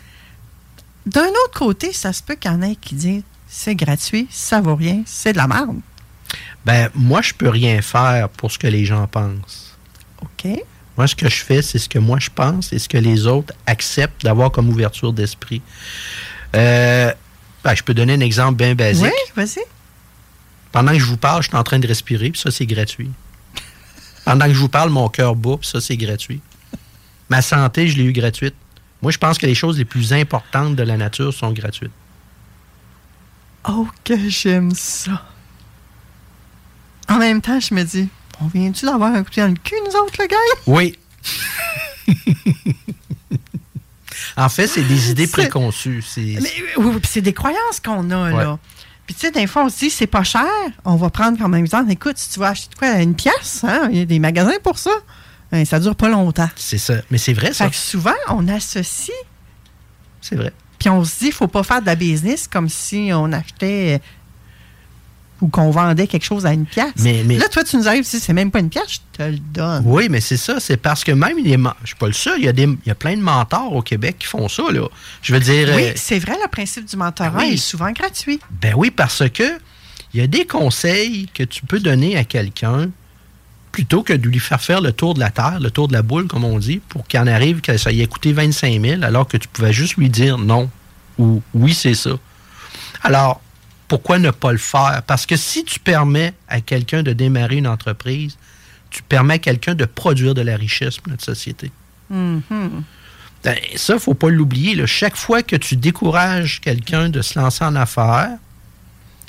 D'un 1.07 1.29
autre 1.29 1.59
côté, 1.59 1.93
ça 1.93 2.13
se 2.13 2.23
peut 2.23 2.35
qu'il 2.35 2.51
y 2.51 2.55
en 2.55 2.63
ait 2.63 2.77
qui 2.77 2.95
disent 2.95 3.23
c'est 3.47 3.75
gratuit, 3.75 4.27
ça 4.31 4.61
vaut 4.61 4.75
rien, 4.75 5.03
c'est 5.07 5.33
de 5.33 5.39
la 5.39 5.47
merde. 5.47 5.81
Ben, 6.67 6.91
moi, 6.95 7.23
je 7.23 7.33
peux 7.33 7.49
rien 7.49 7.81
faire 7.81 8.29
pour 8.29 8.51
ce 8.53 8.59
que 8.59 8.67
les 8.67 8.85
gens 8.85 9.07
pensent. 9.07 9.77
OK. 10.21 10.51
Moi, 10.97 11.07
ce 11.07 11.15
que 11.15 11.29
je 11.29 11.45
fais, 11.45 11.63
c'est 11.63 11.79
ce 11.79 11.89
que 11.89 11.99
moi 11.99 12.19
je 12.19 12.29
pense 12.29 12.73
et 12.73 12.79
ce 12.79 12.89
que 12.89 12.99
les 12.99 13.27
autres 13.27 13.55
acceptent 13.67 14.25
d'avoir 14.25 14.51
comme 14.51 14.69
ouverture 14.69 15.13
d'esprit. 15.13 15.63
Euh, 16.57 17.13
ben, 17.63 17.75
je 17.75 17.83
peux 17.83 17.95
donner 17.95 18.15
un 18.15 18.21
exemple 18.21 18.57
bien 18.57 18.75
basique. 18.75 19.05
Oui, 19.05 19.13
vas-y. 19.37 19.65
Pendant 20.73 20.93
que 20.93 20.99
je 20.99 21.05
vous 21.07 21.17
parle, 21.17 21.43
je 21.43 21.49
suis 21.49 21.57
en 21.57 21.63
train 21.65 21.79
de 21.79 21.87
respirer, 21.87 22.31
puis 22.31 22.41
ça, 22.41 22.51
c'est 22.51 22.67
gratuit. 22.67 23.11
Pendant 24.25 24.47
que 24.47 24.53
je 24.53 24.59
vous 24.59 24.69
parle, 24.69 24.91
mon 24.91 25.09
cœur 25.09 25.35
bat, 25.35 25.57
puis 25.59 25.69
ça, 25.69 25.81
c'est 25.81 25.97
gratuit. 25.97 26.41
Ma 27.31 27.41
santé, 27.43 27.89
je 27.89 27.97
l'ai 27.97 28.05
eu 28.05 28.13
gratuite. 28.13 28.55
Moi, 29.01 29.13
je 29.13 29.19
pense 29.19 29.39
que 29.39 29.47
les 29.47 29.55
choses 29.55 29.79
les 29.79 29.85
plus 29.85 30.13
importantes 30.13 30.77
de 30.77 30.83
la 30.83 30.97
nature 30.97 31.33
sont 31.33 31.53
gratuites. 31.53 31.93
Oh, 33.69 33.87
que 34.05 34.29
j'aime 34.29 34.73
ça. 34.75 35.25
En 37.09 37.19
même 37.19 37.41
temps, 37.41 37.61
je 37.61 37.75
me 37.75 37.83
dis, 37.85 38.09
on 38.41 38.47
vient-tu 38.49 38.85
d'avoir 38.87 39.15
un 39.15 39.23
coup 39.25 39.31
dans 39.37 39.47
le 39.49 39.55
cul, 39.63 39.75
nous 39.87 39.97
autres, 39.99 40.15
le 40.19 40.27
gars? 40.27 40.37
Oui. 40.67 40.99
en 44.37 44.49
fait, 44.49 44.67
c'est 44.67 44.83
des 44.83 45.11
idées 45.11 45.27
préconçues. 45.27 46.03
C'est- 46.07 46.21
Mais, 46.41 46.53
oui, 46.77 46.85
oui, 46.85 46.99
puis 47.01 47.11
c'est 47.11 47.21
des 47.21 47.33
croyances 47.33 47.81
qu'on 47.85 48.11
a, 48.11 48.31
Ouais. 48.33 48.45
là. 48.45 48.59
Puis, 49.09 49.15
tu 49.15 49.21
sais, 49.23 49.31
des 49.31 49.47
fois, 49.47 49.65
on 49.65 49.69
se 49.71 49.79
dit, 49.79 49.89
c'est 49.89 50.07
pas 50.07 50.23
cher. 50.23 50.45
On 50.85 50.97
va 50.97 51.09
prendre 51.09 51.39
comme 51.39 51.55
exemple, 51.55 51.91
écoute, 51.91 52.19
si 52.19 52.29
tu 52.29 52.41
vas 52.41 52.49
acheter 52.49 52.69
de 52.75 52.79
quoi, 52.79 52.91
une 53.01 53.15
pièce, 53.15 53.65
hein, 53.67 53.89
il 53.91 53.97
y 53.97 54.01
a 54.03 54.05
des 54.05 54.19
magasins 54.19 54.59
pour 54.63 54.79
ça. 54.79 54.91
Ben, 55.51 55.65
ça 55.65 55.81
dure 55.81 55.97
pas 55.97 56.11
longtemps. 56.11 56.51
C'est 56.57 56.77
ça. 56.77 56.97
Mais 57.11 57.17
c'est 57.17 57.33
vrai, 57.33 57.55
ça. 57.55 57.65
Fait 57.65 57.71
que 57.71 57.77
souvent, 57.77 58.13
on 58.29 58.47
associe, 58.49 59.17
C'est 60.21 60.37
vrai. 60.37 60.53
puis 60.79 60.91
on 60.91 61.03
se 61.05 61.21
dit, 61.21 61.33
faut 61.33 61.47
pas 61.49 61.63
faire 61.63 61.81
de 61.81 61.87
la 61.87 61.95
business 61.95 62.47
comme 62.47 62.69
si 62.69 63.09
on 63.15 63.33
achetait 63.33 64.03
ou 65.41 65.49
qu'on 65.49 65.71
vendait 65.71 66.07
quelque 66.07 66.25
chose 66.25 66.47
à 66.47 66.53
une 66.53 66.67
pièce. 66.67 66.93
Mais- 66.99 67.23
mais- 67.25 67.39
Là, 67.39 67.49
toi, 67.49 67.63
tu 67.65 67.77
nous 67.77 67.87
arrives, 67.87 68.03
dis, 68.03 68.19
c'est 68.21 68.33
même 68.33 68.51
pas 68.51 68.59
une 68.61 68.71
pièce, 68.71 68.85
je 68.89 68.99
te 69.17 69.23
le 69.23 69.39
donne. 69.39 69.83
Oui, 69.87 70.09
mais 70.11 70.21
c'est 70.21 70.37
ça. 70.37 70.59
C'est 70.61 70.77
parce 70.77 71.05
que 71.05 71.13
même 71.13 71.39
les. 71.43 71.57
Je 71.83 71.87
suis 71.87 71.97
pas 71.97 72.07
le 72.09 72.13
seul. 72.13 72.39
Il 72.39 72.45
y, 72.45 72.49
a 72.49 72.53
des... 72.53 72.65
il 72.65 72.79
y 72.87 72.91
a 72.91 72.95
plein 72.95 73.17
de 73.17 73.23
mentors 73.23 73.73
au 73.75 73.83
Québec 73.83 74.17
qui 74.19 74.27
font 74.27 74.49
ça, 74.49 74.65
là. 74.73 74.89
Je 75.23 75.33
veux 75.33 75.41
dire. 75.41 75.69
Oui, 75.77 75.83
euh, 75.85 75.93
c'est 75.97 76.19
vrai, 76.19 76.37
le 76.43 76.49
principe 76.49 76.87
du 76.87 76.97
mentorat 76.97 77.31
Ben 77.31 77.39
oui. 77.47 77.55
est 77.55 77.57
souvent 77.57 77.91
gratuit. 77.93 78.41
Ben 78.61 78.75
oui, 78.77 78.91
parce 78.91 79.29
que 79.31 79.59
il 80.15 80.21
y 80.21 80.23
a 80.23 80.27
des 80.27 80.47
conseils 80.47 81.29
que 81.35 81.43
tu 81.43 81.63
peux 81.67 81.81
donner 81.81 82.17
à 82.17 82.25
quelqu'un 82.25 82.89
plutôt 83.71 84.03
que 84.03 84.15
de 84.15 84.27
lui 84.27 84.39
faire 84.41 84.61
faire 84.61 84.81
le 84.81 84.93
tour 84.93 85.15
de 85.15 85.21
la 85.21 85.31
terre, 85.31 85.61
le 85.61 85.71
tour 85.71 85.87
de 85.87 85.93
la 85.93 86.03
boule, 86.03 86.27
comme 86.27 86.43
on 86.45 86.59
dit, 86.59 86.81
pour 86.89 87.07
qu'il 87.07 87.21
en 87.21 87.27
arrive 87.27 87.61
que 87.61 87.77
ça 87.77 87.93
y 87.93 88.01
ait 88.01 88.07
coûté 88.07 88.33
25 88.33 88.81
000, 88.81 89.03
alors 89.05 89.29
que 89.29 89.37
tu 89.37 89.47
pouvais 89.47 89.73
juste 89.73 89.97
lui 89.99 90.09
dire 90.09 90.39
non 90.39 90.69
ou 91.19 91.43
oui, 91.55 91.75
c'est 91.75 91.95
ça. 91.95 92.11
Alors, 93.03 93.41
pourquoi 93.89 94.19
ne 94.19 94.31
pas 94.31 94.53
le 94.53 94.59
faire? 94.59 95.03
Parce 95.07 95.27
que 95.27 95.37
si 95.37 95.65
tu 95.65 95.81
permets 95.81 96.35
à 96.49 96.61
quelqu'un 96.61 97.03
de 97.03 97.13
démarrer 97.13 97.57
une 97.57 97.67
entreprise, 97.67 98.37
tu 98.91 99.03
permets 99.03 99.35
à 99.35 99.39
quelqu'un 99.39 99.75
de 99.75 99.85
produire 99.85 100.35
de 100.35 100.43
la 100.43 100.57
richesse 100.57 100.99
pour 100.99 101.11
notre 101.11 101.25
société. 101.25 101.71
Mhm. 102.11 102.83
Ben, 103.45 103.57
ça, 103.77 103.93
il 103.93 103.97
ne 103.97 104.01
faut 104.01 104.15
pas 104.15 104.31
l'oublier. 104.31 104.85
Chaque 104.87 105.17
fois 105.17 105.43
que 105.43 105.57
tu 105.57 105.77
décourages 105.77 106.61
quelqu'un 106.61 107.09
de 107.09 107.23
se 107.23 107.39
lancer 107.39 107.65
en 107.65 107.77
affaires, 107.77 108.31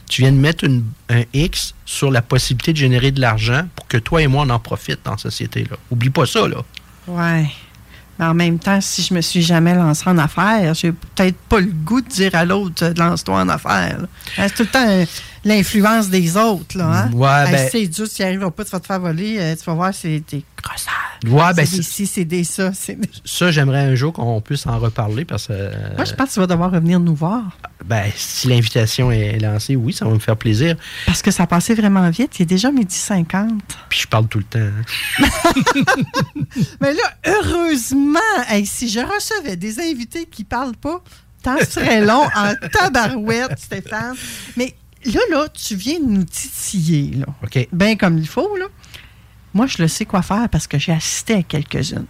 tu 0.10 0.24
viens 0.24 0.32
de 0.32 0.38
mettre 0.38 0.64
une- 0.64 0.84
un 1.10 1.22
X 1.34 1.76
sur 1.86 2.10
la 2.10 2.22
possibilité 2.24 2.74
de 2.74 2.78
générer 2.78 3.12
de 3.12 3.22
l'argent 3.22 3.68
pour 3.76 3.88
que 3.88 3.98
toi 3.98 4.22
et 4.24 4.28
moi, 4.28 4.44
on 4.46 4.50
en 4.50 4.60
profite 4.60 5.00
dans 5.06 5.12
la 5.12 5.18
société. 5.18 5.66
Là. 5.70 5.78
Oublie 5.92 6.10
pas 6.10 6.26
ça. 6.26 6.48
Là. 6.48 6.64
Ouais. 7.08 7.48
Mais 8.20 8.26
en 8.26 8.34
même 8.34 8.60
temps, 8.60 8.82
si 8.82 9.02
je 9.02 9.14
me 9.14 9.22
suis 9.22 9.42
jamais 9.42 9.74
lancé 9.74 10.04
en 10.08 10.18
affaires, 10.18 10.74
j'ai 10.74 10.92
peut-être 10.92 11.38
pas 11.48 11.62
le 11.62 11.72
goût 11.72 12.02
de 12.02 12.08
dire 12.08 12.36
à 12.36 12.44
l'autre 12.44 12.84
euh, 12.84 12.94
lance-toi 12.98 13.42
en 13.42 13.50
affaires. 13.50 13.98
Hein, 14.38 14.48
C'est 14.48 14.56
tout 14.56 14.64
le 14.64 14.68
temps 14.68 15.12
l'influence 15.46 16.10
des 16.10 16.36
autres. 16.38 16.78
Là, 16.78 16.86
hein? 17.06 17.12
Ouais, 17.14 17.46
Hey, 17.48 17.52
ben- 17.52 17.70
c'est 17.72 17.88
dur, 17.88 18.08
tu 18.10 18.22
n'y 18.22 18.28
arriveras 18.28 18.52
pas, 18.52 18.66
tu 18.66 18.72
vas 18.72 18.80
te 18.80 18.86
faire 18.88 19.00
voler, 19.00 19.38
euh, 19.40 19.56
tu 19.56 19.64
vas 19.66 19.74
voir, 19.74 19.94
c'est 19.94 20.22
des 20.32 20.44
grosseurs. 20.62 20.94
Ouais, 21.26 21.54
ben, 21.54 21.66
c'est 21.66 21.78
des 21.78 22.06
c'est- 22.06 22.26
des 22.26 22.44
ça. 22.44 22.70
des- 22.88 23.10
Ça, 23.26 23.52
j'aimerais 23.52 23.80
un 23.82 23.96
jour 23.96 24.14
qu'on 24.14 24.40
puisse 24.42 24.66
en 24.68 24.80
reparler 24.80 25.26
parce 25.26 25.48
que 25.48 25.54
euh, 25.54 25.72
Moi, 25.96 26.06
je 26.06 26.14
pense 26.14 26.30
que 26.30 26.34
tu 26.36 26.40
vas 26.40 26.48
devoir 26.48 26.72
revenir 26.72 27.00
nous 27.00 27.16
voir. 27.16 27.44
ben, 27.86 28.04
si 28.16 28.48
l'invitation 28.48 29.12
est 29.12 29.38
lancée, 29.40 29.76
oui, 29.76 29.92
ça 29.94 30.06
va 30.06 30.12
me 30.12 30.20
faire 30.20 30.38
plaisir. 30.38 30.76
Parce 31.06 31.22
que 31.22 31.32
ça 31.32 31.48
passé 31.48 31.74
vraiment 31.74 32.10
vite. 32.10 32.40
Il 32.40 32.44
est 32.44 32.46
déjà 32.46 32.72
midi 32.72 32.96
50. 32.96 33.52
Puis 33.90 34.02
je 34.02 34.08
parle 34.08 34.28
tout 34.28 34.38
le 34.40 34.44
temps. 34.46 34.60
hein. 34.60 35.26
Mais 36.82 36.94
là, 36.94 37.04
heureusement, 37.26 38.20
hey, 38.50 38.66
si 38.66 38.90
je 38.90 39.00
recevais 39.00 39.56
des 39.56 39.80
invités 39.80 40.26
qui 40.30 40.44
parlent 40.44 40.76
pas, 40.76 41.02
tant 41.44 41.58
serait 41.70 42.02
long 42.06 42.24
en 42.36 42.54
tabarouette, 42.72 43.58
Stéphane. 43.60 44.16
Mais 44.58 44.76
là, 45.06 45.20
là, 45.32 45.48
tu 45.50 45.76
viens 45.76 46.00
de 46.00 46.06
nous 46.06 46.24
titiller, 46.24 47.16
là. 47.18 47.26
OK. 47.44 47.68
Bien 47.72 47.96
comme 47.96 48.18
il 48.18 48.28
faut, 48.28 48.56
là. 48.58 48.66
Moi, 49.54 49.66
je 49.68 49.82
le 49.82 49.88
sais 49.88 50.06
quoi 50.06 50.22
faire 50.22 50.48
parce 50.50 50.68
que 50.68 50.78
j'ai 50.78 50.92
assisté 50.92 51.34
à 51.36 51.44
quelques-unes 51.44 52.06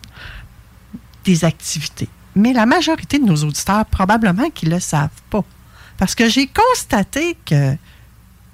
des 1.24 1.46
activités. 1.46 2.10
Mais 2.36 2.54
la 2.54 2.66
majorité 2.66 3.20
de 3.20 3.26
nos 3.26 3.36
auditeurs, 3.44 3.86
probablement 3.86 4.50
qu'ils 4.50 4.70
ne 4.70 4.76
le 4.76 4.80
savent 4.80 5.10
pas. 5.30 5.44
Parce 5.98 6.16
que 6.16 6.30
j'ai 6.30 6.48
constaté 6.48 7.38
que, 7.46 7.76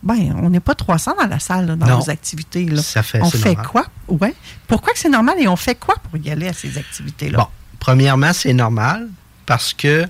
ben, 0.03 0.35
on 0.41 0.49
n'est 0.49 0.59
pas 0.59 0.75
300 0.75 1.15
dans 1.19 1.27
la 1.27 1.39
salle, 1.39 1.65
là, 1.67 1.75
dans 1.75 1.85
Non. 1.87 1.97
nos 1.99 2.09
activités. 2.09 2.65
Là. 2.65 2.81
Ça 2.81 3.03
fait- 3.03 3.21
on 3.21 3.29
fait 3.29 3.49
normal. 3.55 3.67
quoi? 3.67 3.85
Ouais. 4.07 4.33
Pourquoi 4.67 4.93
que 4.93 4.99
c'est 4.99 5.09
normal 5.09 5.35
et 5.39 5.47
on 5.47 5.55
fait 5.55 5.75
quoi 5.75 5.95
pour 5.95 6.17
y 6.17 6.29
aller 6.29 6.47
à 6.47 6.53
ces 6.53 6.77
activités-là? 6.77 7.37
Bon, 7.39 7.47
premièrement, 7.79 8.33
c'est 8.33 8.53
normal 8.53 9.09
parce 9.45 9.73
que 9.73 10.05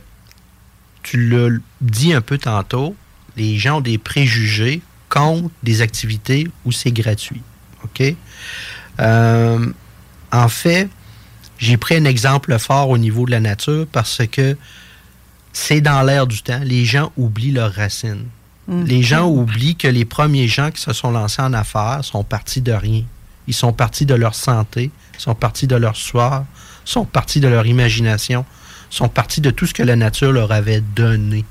tu 1.03 1.29
l'as 1.29 1.49
dit 1.81 2.13
un 2.13 2.21
peu 2.21 2.37
tantôt, 2.37 2.95
les 3.37 3.57
gens 3.57 3.77
ont 3.77 3.81
des 3.81 3.97
préjugés 3.97 4.81
contre 5.09 5.49
des 5.63 5.81
activités 5.81 6.47
où 6.65 6.71
c'est 6.71 6.91
gratuit. 6.91 7.41
OK? 7.83 8.15
Euh, 8.99 9.65
en 10.31 10.47
fait, 10.47 10.89
j'ai 11.57 11.77
pris 11.77 11.95
un 11.95 12.05
exemple 12.05 12.57
fort 12.59 12.89
au 12.89 12.97
niveau 12.97 13.25
de 13.25 13.31
la 13.31 13.39
nature 13.39 13.87
parce 13.91 14.21
que 14.31 14.57
c'est 15.53 15.81
dans 15.81 16.01
l'air 16.01 16.27
du 16.27 16.41
temps. 16.41 16.59
Les 16.63 16.85
gens 16.85 17.11
oublient 17.17 17.51
leurs 17.51 17.73
racines. 17.73 18.25
Les 18.67 19.03
gens 19.03 19.27
oublient 19.27 19.75
que 19.75 19.87
les 19.87 20.05
premiers 20.05 20.47
gens 20.47 20.71
qui 20.71 20.81
se 20.81 20.91
sont 20.91 21.11
lancés 21.11 21.41
en 21.43 21.53
affaires 21.53 21.99
sont 22.03 22.23
partis 22.23 22.61
de 22.61 22.71
rien. 22.71 23.03
Ils 23.47 23.53
sont 23.53 23.73
partis 23.73 24.07
de 24.07 24.15
leur 24.15 24.33
santé, 24.33 24.89
sont 25.19 25.35
partis 25.35 25.67
de 25.67 25.75
leur 25.75 25.95
soir, 25.95 26.45
sont 26.83 27.05
partis 27.05 27.39
de 27.39 27.47
leur 27.47 27.67
imagination, 27.67 28.43
sont 28.89 29.07
partis 29.07 29.39
de 29.39 29.51
tout 29.51 29.67
ce 29.67 29.73
que 29.73 29.83
la 29.83 29.95
nature 29.95 30.31
leur 30.31 30.51
avait 30.51 30.81
donné. 30.81 31.45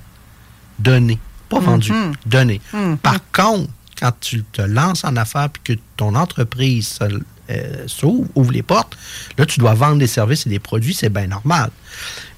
Donné. 0.81 1.21
Pas 1.55 1.61
vendu, 1.61 1.93
donné. 2.27 2.61
Par 3.03 3.19
contre, 3.33 3.71
quand 3.99 4.13
tu 4.21 4.43
te 4.45 4.63
lances 4.63 5.05
en 5.05 5.17
affaires 5.17 5.49
puis 5.51 5.77
que 5.77 5.81
ton 5.97 6.15
entreprise 6.15 6.89
se- 6.99 7.21
euh, 7.51 7.85
s'ouvre, 7.87 8.29
ouvre 8.35 8.53
les 8.53 8.63
portes, 8.63 8.97
là, 9.39 9.47
tu 9.47 9.61
dois 9.61 9.75
vendre 9.75 9.99
des 9.99 10.07
services 10.07 10.47
et 10.47 10.51
des 10.51 10.59
produits, 10.59 10.95
c'est 10.95 11.11
bien 11.11 11.27
normal. 11.27 11.71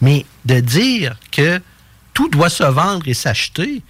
Mais 0.01 0.27
de 0.45 0.61
dire 0.61 1.17
que 1.31 1.61
tout 2.13 2.29
doit 2.29 2.49
se 2.51 2.65
vendre 2.65 3.07
et 3.07 3.15
s'acheter, 3.15 3.83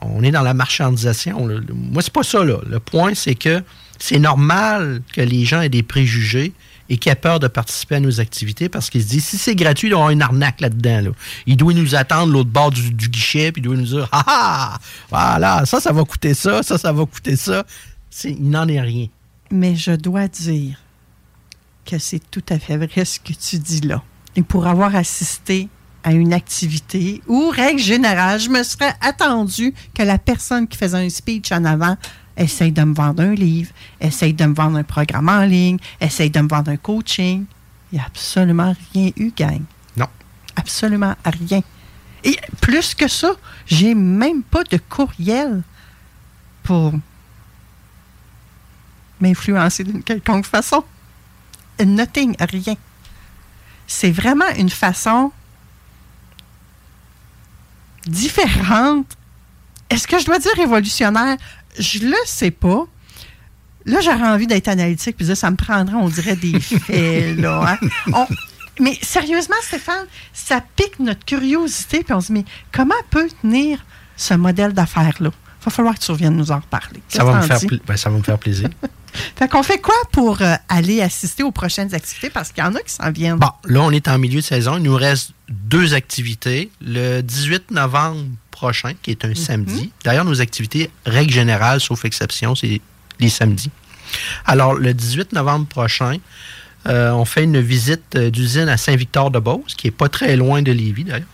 on 0.00 0.22
est 0.22 0.30
dans 0.32 0.42
la 0.42 0.54
marchandisation. 0.54 1.46
là. 1.46 1.60
Moi, 1.72 2.02
c'est 2.02 2.12
pas 2.12 2.22
ça. 2.24 2.44
Là. 2.44 2.58
Le 2.68 2.78
point, 2.80 3.14
c'est 3.14 3.34
que 3.36 3.62
c'est 3.98 4.18
normal 4.18 5.02
que 5.12 5.20
les 5.20 5.44
gens 5.44 5.60
aient 5.62 5.68
des 5.68 5.82
préjugés 5.84 6.52
et 6.88 6.98
qu'ils 6.98 7.12
aient 7.12 7.16
peur 7.16 7.40
de 7.40 7.48
participer 7.48 7.96
à 7.96 8.00
nos 8.00 8.20
activités 8.20 8.68
parce 8.68 8.90
qu'ils 8.90 9.02
se 9.02 9.08
disent 9.08 9.24
si 9.24 9.38
c'est 9.38 9.54
gratuit, 9.54 9.88
il 9.88 9.94
avoir 9.94 10.10
une 10.10 10.22
arnaque 10.22 10.60
là-dedans. 10.60 11.00
Là. 11.00 11.10
Il 11.46 11.56
doit 11.56 11.72
nous 11.72 11.94
attendre 11.94 12.32
l'autre 12.32 12.50
bord 12.50 12.70
du, 12.70 12.90
guichet 12.90 13.52
puis 13.52 13.60
il 13.60 13.64
doit 13.64 13.76
nous 13.76 13.86
dire 13.86 14.08
Ah 14.12 14.24
ah 14.26 14.78
Voilà, 15.10 15.66
ça, 15.66 15.80
ça 15.80 15.92
va 15.92 16.04
coûter 16.04 16.34
ça, 16.34 16.62
ça, 16.62 16.78
ça 16.78 16.92
va 16.92 17.06
coûter 17.06 17.36
ça. 17.36 17.64
Il 18.24 18.50
n'en 18.50 18.68
est 18.68 18.80
rien. 18.80 19.06
Mais 19.50 19.76
je 19.76 19.92
dois 19.92 20.28
dire 20.28 20.78
que 21.84 21.98
c'est 21.98 22.30
tout 22.30 22.44
à 22.48 22.58
fait 22.58 22.76
vrai 22.76 23.04
ce 23.04 23.20
que 23.20 23.32
tu 23.32 23.58
dis 23.58 23.80
là. 23.80 24.02
Et 24.36 24.42
pour 24.42 24.66
avoir 24.66 24.96
assisté 24.96 25.68
à 26.02 26.12
une 26.12 26.32
activité 26.32 27.22
où, 27.26 27.48
règle 27.48 27.80
générale, 27.80 28.38
je 28.38 28.50
me 28.50 28.62
serais 28.62 28.92
attendu 29.00 29.72
que 29.94 30.02
la 30.02 30.18
personne 30.18 30.68
qui 30.68 30.76
faisait 30.76 30.98
un 30.98 31.08
speech 31.08 31.50
en 31.50 31.64
avant 31.64 31.96
essaye 32.36 32.72
de 32.72 32.82
me 32.82 32.94
vendre 32.94 33.22
un 33.22 33.34
livre, 33.34 33.72
essaye 34.00 34.34
de 34.34 34.44
me 34.44 34.54
vendre 34.54 34.76
un 34.78 34.84
programme 34.84 35.28
en 35.28 35.44
ligne, 35.44 35.78
essaye 36.00 36.30
de 36.30 36.40
me 36.40 36.48
vendre 36.48 36.70
un 36.70 36.76
coaching. 36.76 37.44
Il 37.92 37.96
n'y 37.96 38.00
a 38.00 38.06
absolument 38.06 38.74
rien 38.92 39.10
eu, 39.16 39.32
gang. 39.36 39.62
Non. 39.96 40.08
Absolument 40.56 41.14
rien. 41.24 41.62
Et 42.24 42.38
plus 42.60 42.94
que 42.94 43.06
ça, 43.06 43.32
j'ai 43.66 43.94
même 43.94 44.42
pas 44.42 44.64
de 44.64 44.78
courriel 44.78 45.62
pour 46.62 46.92
m'influencer 49.20 49.84
d'une 49.84 50.02
quelconque 50.02 50.46
façon. 50.46 50.82
Nothing, 51.84 52.34
rien. 52.40 52.74
C'est 53.86 54.10
vraiment 54.10 54.48
une 54.56 54.70
façon 54.70 55.32
différente. 58.06 59.16
Est-ce 59.90 60.06
que 60.06 60.18
je 60.18 60.24
dois 60.24 60.38
dire 60.38 60.52
révolutionnaire? 60.56 61.36
Je 61.78 62.00
le 62.00 62.16
sais 62.26 62.50
pas. 62.50 62.84
Là, 63.86 64.00
j'aurais 64.00 64.28
envie 64.28 64.46
d'être 64.46 64.68
analytique, 64.68 65.16
puis 65.16 65.26
dire, 65.26 65.36
ça 65.36 65.50
me 65.50 65.56
prendrait, 65.56 65.94
on 65.96 66.08
dirait, 66.08 66.36
des 66.36 66.58
faits, 66.60 67.36
là. 67.38 67.76
hein. 67.82 67.88
On- 68.12 68.26
mais 68.80 68.98
sérieusement, 69.02 69.54
Stéphane, 69.62 70.06
ça 70.32 70.60
pique 70.74 70.98
notre 70.98 71.24
curiosité, 71.24 72.02
puis 72.02 72.12
on 72.14 72.20
se 72.20 72.26
dit, 72.28 72.32
mais 72.32 72.44
comment 72.72 72.94
peut 73.10 73.28
tenir 73.42 73.84
ce 74.16 74.34
modèle 74.34 74.72
d'affaires-là? 74.72 75.30
Il 75.60 75.64
va 75.64 75.70
falloir 75.70 75.94
que 75.94 76.00
tu 76.04 76.10
reviennes 76.10 76.36
nous 76.36 76.50
en 76.50 76.56
reparler. 76.58 77.00
Ça 77.08 77.24
va, 77.24 77.36
me 77.36 77.42
faire 77.42 77.58
ben, 77.86 77.96
ça 77.96 78.10
va 78.10 78.16
me 78.18 78.22
faire 78.22 78.38
plaisir. 78.38 78.68
Fait 79.36 79.48
qu'on 79.48 79.62
fait 79.62 79.78
quoi 79.80 79.94
pour 80.10 80.42
euh, 80.42 80.54
aller 80.68 81.00
assister 81.00 81.44
aux 81.44 81.52
prochaines 81.52 81.94
activités? 81.94 82.30
Parce 82.30 82.50
qu'il 82.50 82.64
y 82.64 82.66
en 82.66 82.74
a 82.74 82.80
qui 82.80 82.92
s'en 82.92 83.12
viennent. 83.12 83.36
Bon, 83.36 83.50
là, 83.64 83.80
on 83.82 83.92
est 83.92 84.08
en 84.08 84.18
milieu 84.18 84.40
de 84.40 84.44
saison. 84.44 84.76
Il 84.76 84.82
nous 84.82 84.96
reste 84.96 85.30
deux 85.48 85.94
activités. 85.94 86.68
Le 86.80 87.20
18 87.20 87.70
novembre 87.70 88.24
prochain, 88.64 88.92
qui 89.02 89.10
est 89.10 89.24
un 89.24 89.34
samedi. 89.34 89.90
D'ailleurs, 90.04 90.24
nos 90.24 90.40
activités, 90.40 90.90
règle 91.06 91.32
générale, 91.32 91.80
sauf 91.80 92.04
exception, 92.04 92.54
c'est 92.54 92.80
les 93.20 93.28
samedis. 93.28 93.70
Alors, 94.46 94.74
le 94.74 94.94
18 94.94 95.32
novembre 95.32 95.66
prochain, 95.66 96.16
euh, 96.86 97.10
on 97.12 97.24
fait 97.24 97.44
une 97.44 97.60
visite 97.60 98.02
euh, 98.16 98.30
d'usine 98.30 98.68
à 98.68 98.76
Saint-Victor-de-Beauce, 98.76 99.74
qui 99.76 99.88
est 99.88 99.96
pas 100.02 100.08
très 100.08 100.36
loin 100.36 100.62
de 100.62 100.72
Lévis, 100.72 101.04
d'ailleurs. 101.04 101.26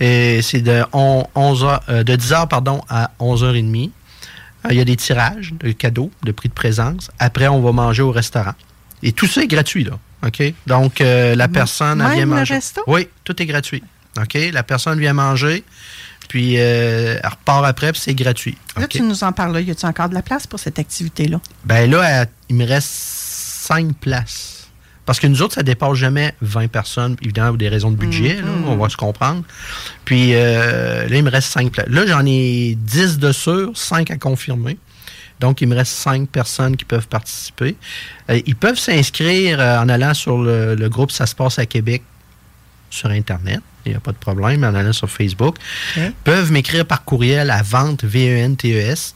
Et 0.00 0.40
c'est 0.42 0.60
de, 0.62 0.82
on- 0.92 1.24
11 1.34 1.64
heures- 1.64 1.82
euh, 1.88 2.02
de 2.04 2.14
10h 2.16 2.48
pardon, 2.48 2.82
à 2.88 3.10
11h30. 3.18 3.90
Euh, 4.64 4.68
Il 4.70 4.76
y 4.76 4.80
a 4.80 4.84
des 4.84 4.96
tirages 4.96 5.52
de 5.60 5.72
cadeaux, 5.72 6.10
de 6.22 6.32
prix 6.32 6.48
de 6.48 6.54
présence. 6.54 7.10
Après, 7.18 7.48
on 7.48 7.60
va 7.60 7.72
manger 7.72 8.02
au 8.02 8.12
restaurant. 8.12 8.54
Et 9.02 9.12
tout 9.12 9.26
ça 9.26 9.42
est 9.42 9.46
gratuit, 9.48 9.84
là. 9.84 9.98
OK? 10.26 10.40
Donc, 10.66 11.00
la 11.00 11.48
personne, 11.48 12.00
elle 12.00 12.12
vient 12.16 12.26
le 12.26 12.30
manger. 12.36 12.54
resto? 12.54 12.80
Oui, 12.86 13.08
tout 13.24 13.36
est 13.42 13.46
gratuit. 13.46 13.82
OK? 14.20 14.34
La 14.52 14.62
personne 14.62 14.98
vient 15.00 15.14
manger, 15.14 15.64
puis 16.32 16.54
euh, 16.56 17.18
elle 17.22 17.28
repart 17.28 17.62
après, 17.66 17.92
puis 17.92 18.00
c'est 18.02 18.14
gratuit. 18.14 18.56
Là, 18.78 18.88
tu 18.88 19.02
nous 19.02 19.22
en 19.22 19.32
parles 19.32 19.52
là. 19.52 19.60
Y 19.60 19.70
a-tu 19.70 19.84
encore 19.84 20.08
de 20.08 20.14
la 20.14 20.22
place 20.22 20.46
pour 20.46 20.58
cette 20.58 20.78
activité-là? 20.78 21.38
Ben 21.66 21.90
là, 21.90 22.02
elle- 22.22 22.28
il 22.48 22.56
me 22.56 22.64
reste 22.66 22.88
cinq 22.88 23.94
places. 23.98 24.66
Parce 25.04 25.20
que 25.20 25.26
nous 25.26 25.42
autres, 25.42 25.52
ça 25.56 25.62
dépasse 25.62 25.92
jamais 25.98 26.34
20 26.40 26.68
personnes, 26.68 27.16
évidemment, 27.20 27.48
pour 27.48 27.58
des 27.58 27.68
raisons 27.68 27.90
de 27.90 27.96
budget, 27.96 28.36
là, 28.40 28.48
on 28.66 28.76
va 28.76 28.88
se 28.88 28.96
comprendre. 28.96 29.42
Puis 30.06 30.30
euh, 30.34 31.06
là, 31.06 31.14
il 31.16 31.22
me 31.22 31.30
reste 31.30 31.52
cinq 31.52 31.70
places. 31.70 31.88
Là, 31.90 32.06
j'en 32.06 32.24
ai 32.24 32.78
10 32.80 33.18
de 33.18 33.30
sûrs, 33.30 33.72
5 33.76 34.10
à 34.10 34.16
confirmer. 34.16 34.78
Donc, 35.38 35.60
il 35.60 35.68
me 35.68 35.76
reste 35.76 35.92
cinq 35.92 36.30
personnes 36.30 36.78
qui 36.78 36.86
peuvent 36.86 37.08
participer. 37.08 37.76
Euh, 38.30 38.40
ils 38.46 38.56
peuvent 38.56 38.78
s'inscrire 38.78 39.60
euh, 39.60 39.80
en 39.80 39.88
allant 39.90 40.14
sur 40.14 40.38
le, 40.38 40.76
le 40.76 40.88
groupe 40.88 41.10
Ça 41.10 41.26
se 41.26 41.34
passe 41.34 41.58
à 41.58 41.66
Québec 41.66 42.02
sur 42.88 43.10
Internet. 43.10 43.60
Il 43.84 43.92
n'y 43.92 43.96
a 43.96 44.00
pas 44.00 44.12
de 44.12 44.18
problème, 44.18 44.64
en 44.64 44.74
allant 44.74 44.92
sur 44.92 45.10
Facebook. 45.10 45.56
OK. 45.96 46.02
Peuvent 46.24 46.52
m'écrire 46.52 46.86
par 46.86 47.04
courriel 47.04 47.50
à 47.50 47.62
vente, 47.62 48.04
V-E-N-T-E-S, 48.04 49.14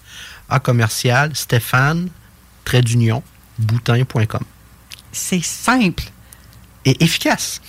à 0.48 0.60
commercial, 0.60 1.34
Stéphane, 1.34 2.08
trait 2.64 2.82
d'union, 2.82 3.22
boutin.com. 3.58 4.42
C'est 5.12 5.42
simple. 5.42 6.04
Et 6.84 7.02
efficace. 7.02 7.60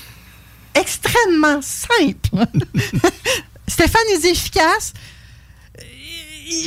extrêmement 0.75 1.61
simple. 1.61 2.29
Stéphane 3.67 4.01
est 4.13 4.25
efficace. 4.25 4.93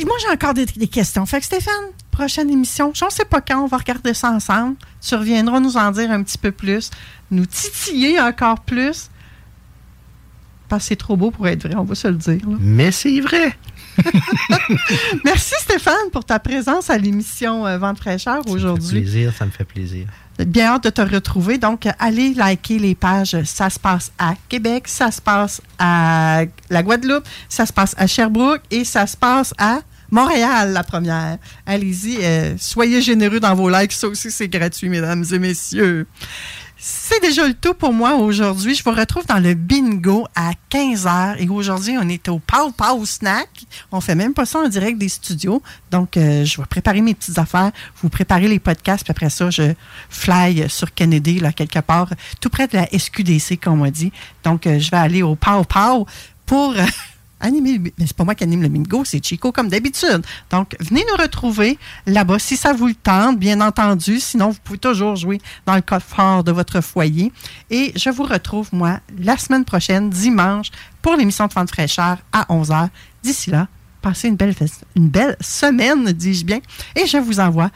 Moi, 0.05 0.15
j'ai 0.21 0.29
encore 0.31 0.53
des, 0.53 0.65
des 0.65 0.87
questions. 0.87 1.25
Fait 1.25 1.39
que 1.39 1.45
Stéphane, 1.45 1.91
prochaine 2.11 2.49
émission, 2.49 2.91
je 2.93 3.05
ne 3.05 3.09
sais 3.09 3.25
pas 3.25 3.41
quand, 3.41 3.63
on 3.63 3.67
va 3.67 3.77
regarder 3.77 4.13
ça 4.13 4.29
ensemble. 4.29 4.75
Tu 5.01 5.15
reviendras 5.15 5.59
nous 5.59 5.77
en 5.77 5.91
dire 5.91 6.11
un 6.11 6.21
petit 6.23 6.37
peu 6.37 6.51
plus, 6.51 6.91
nous 7.31 7.45
titiller 7.45 8.19
encore 8.19 8.59
plus. 8.59 9.09
Parce 10.71 10.83
que 10.85 10.87
c'est 10.87 10.95
trop 10.95 11.17
beau 11.17 11.31
pour 11.31 11.49
être 11.49 11.67
vrai, 11.67 11.75
on 11.75 11.83
va 11.83 11.95
se 11.95 12.07
le 12.07 12.13
dire. 12.15 12.39
là. 12.47 12.55
Mais 12.61 12.93
c'est 12.93 13.19
vrai. 13.19 13.57
Merci 15.25 15.53
Stéphane 15.59 16.09
pour 16.13 16.23
ta 16.23 16.39
présence 16.39 16.89
à 16.89 16.97
l'émission 16.97 17.67
euh, 17.67 17.77
Vente 17.77 17.97
fraîcheur 17.97 18.35
Ça 18.35 18.39
me 18.39 18.43
fait 18.45 18.51
aujourd'hui. 18.51 19.01
plaisir, 19.01 19.33
ça 19.37 19.45
me 19.45 19.51
fait 19.51 19.65
plaisir. 19.65 20.07
Bien 20.39 20.67
hâte 20.67 20.85
de 20.85 20.89
te 20.89 21.01
retrouver. 21.01 21.57
Donc, 21.57 21.89
allez 21.99 22.33
liker 22.33 22.79
les 22.79 22.95
pages. 22.95 23.35
Ça 23.43 23.69
se 23.69 23.77
passe 23.77 24.13
à 24.17 24.35
Québec, 24.47 24.87
ça 24.87 25.11
se 25.11 25.21
passe 25.21 25.61
à 25.77 26.43
la 26.69 26.83
Guadeloupe, 26.83 27.25
ça 27.49 27.65
se 27.65 27.73
passe 27.73 27.93
à 27.97 28.07
Sherbrooke 28.07 28.61
et 28.71 28.85
ça 28.85 29.05
se 29.07 29.17
passe 29.17 29.53
à 29.57 29.81
Montréal, 30.09 30.71
la 30.71 30.83
première. 30.83 31.37
Allez-y, 31.65 32.17
euh, 32.23 32.55
soyez 32.57 33.01
généreux 33.01 33.41
dans 33.41 33.55
vos 33.55 33.69
likes. 33.69 33.91
Ça 33.91 34.07
aussi, 34.07 34.31
c'est 34.31 34.47
gratuit, 34.47 34.87
mesdames 34.87 35.25
et 35.31 35.39
messieurs. 35.39 36.07
C'est 36.83 37.21
déjà 37.21 37.47
le 37.47 37.53
tout 37.53 37.75
pour 37.75 37.93
moi 37.93 38.15
aujourd'hui. 38.15 38.73
Je 38.73 38.83
vous 38.83 38.89
retrouve 38.89 39.23
dans 39.27 39.37
le 39.37 39.53
bingo 39.53 40.25
à 40.33 40.53
15h. 40.71 41.35
Et 41.37 41.47
aujourd'hui, 41.47 41.95
on 42.01 42.09
est 42.09 42.27
au 42.27 42.39
Pow 42.39 42.71
Pow 42.75 43.05
Snack. 43.05 43.49
On 43.91 44.01
fait 44.01 44.15
même 44.15 44.33
pas 44.33 44.47
ça 44.47 44.57
en 44.57 44.67
direct 44.67 44.97
des 44.97 45.07
studios. 45.07 45.61
Donc, 45.91 46.17
euh, 46.17 46.43
je 46.43 46.57
vais 46.57 46.65
préparer 46.65 47.01
mes 47.01 47.13
petites 47.13 47.37
affaires, 47.37 47.71
vous 48.01 48.09
préparer 48.09 48.47
les 48.47 48.57
podcasts, 48.57 49.03
puis 49.03 49.11
après 49.11 49.29
ça, 49.29 49.51
je 49.51 49.73
fly 50.09 50.67
sur 50.71 50.91
Kennedy, 50.91 51.39
là, 51.39 51.51
quelque 51.51 51.77
part, 51.77 52.09
tout 52.39 52.49
près 52.49 52.65
de 52.67 52.75
la 52.75 52.87
SQDC, 52.87 53.59
comme 53.61 53.83
on 53.83 53.91
dit. 53.91 54.11
Donc, 54.43 54.65
euh, 54.65 54.79
je 54.79 54.89
vais 54.89 54.97
aller 54.97 55.21
au 55.21 55.35
Pow 55.35 55.63
Pow 55.63 56.07
pour 56.47 56.71
euh, 56.71 56.83
animer. 57.41 57.79
Mais 57.79 58.05
c'est 58.05 58.15
pas 58.15 58.23
moi 58.23 58.35
qui 58.35 58.43
anime 58.43 58.61
le 58.61 58.69
bingo, 58.69 59.03
c'est 59.05 59.23
Chico, 59.23 59.51
comme 59.51 59.67
d'habitude. 59.67 60.21
Donc, 60.49 60.75
venez 60.79 61.03
nous 61.09 61.21
retrouver 61.21 61.77
là-bas 62.05 62.39
si 62.39 62.55
ça 62.55 62.73
vous 62.73 62.87
le 62.87 62.95
tente, 62.95 63.39
bien 63.39 63.59
entendu. 63.61 64.19
Sinon, 64.19 64.49
vous 64.49 64.59
pouvez 64.63 64.79
toujours 64.79 65.15
jouer 65.15 65.41
dans 65.65 65.75
le 65.75 65.81
coffre 65.81 66.43
de 66.43 66.51
votre 66.51 66.81
foyer. 66.81 67.31
Et 67.69 67.93
je 67.95 68.09
vous 68.09 68.23
retrouve, 68.23 68.69
moi, 68.71 68.99
la 69.17 69.37
semaine 69.37 69.65
prochaine, 69.65 70.09
dimanche, 70.09 70.71
pour 71.01 71.15
l'émission 71.15 71.47
de 71.47 71.53
Fente 71.53 71.69
fraîcheur 71.69 72.17
à 72.31 72.45
11h. 72.49 72.89
D'ici 73.23 73.49
là, 73.49 73.67
passez 74.01 74.27
une 74.27 74.35
belle, 74.35 74.55
une 74.95 75.09
belle 75.09 75.37
semaine, 75.41 76.11
dis-je 76.11 76.45
bien. 76.45 76.59
Et 76.95 77.05
je 77.05 77.17
vous 77.17 77.39
envoie 77.39 77.69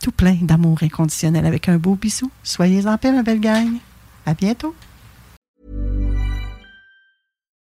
tout 0.00 0.12
plein 0.12 0.36
d'amour 0.42 0.78
inconditionnel 0.82 1.46
avec 1.46 1.68
un 1.68 1.78
beau 1.78 1.94
bisou. 1.94 2.30
Soyez 2.42 2.86
en 2.86 2.98
paix, 2.98 3.12
ma 3.12 3.22
belle 3.22 3.40
gang. 3.40 3.68
À 4.26 4.34
bientôt. 4.34 4.74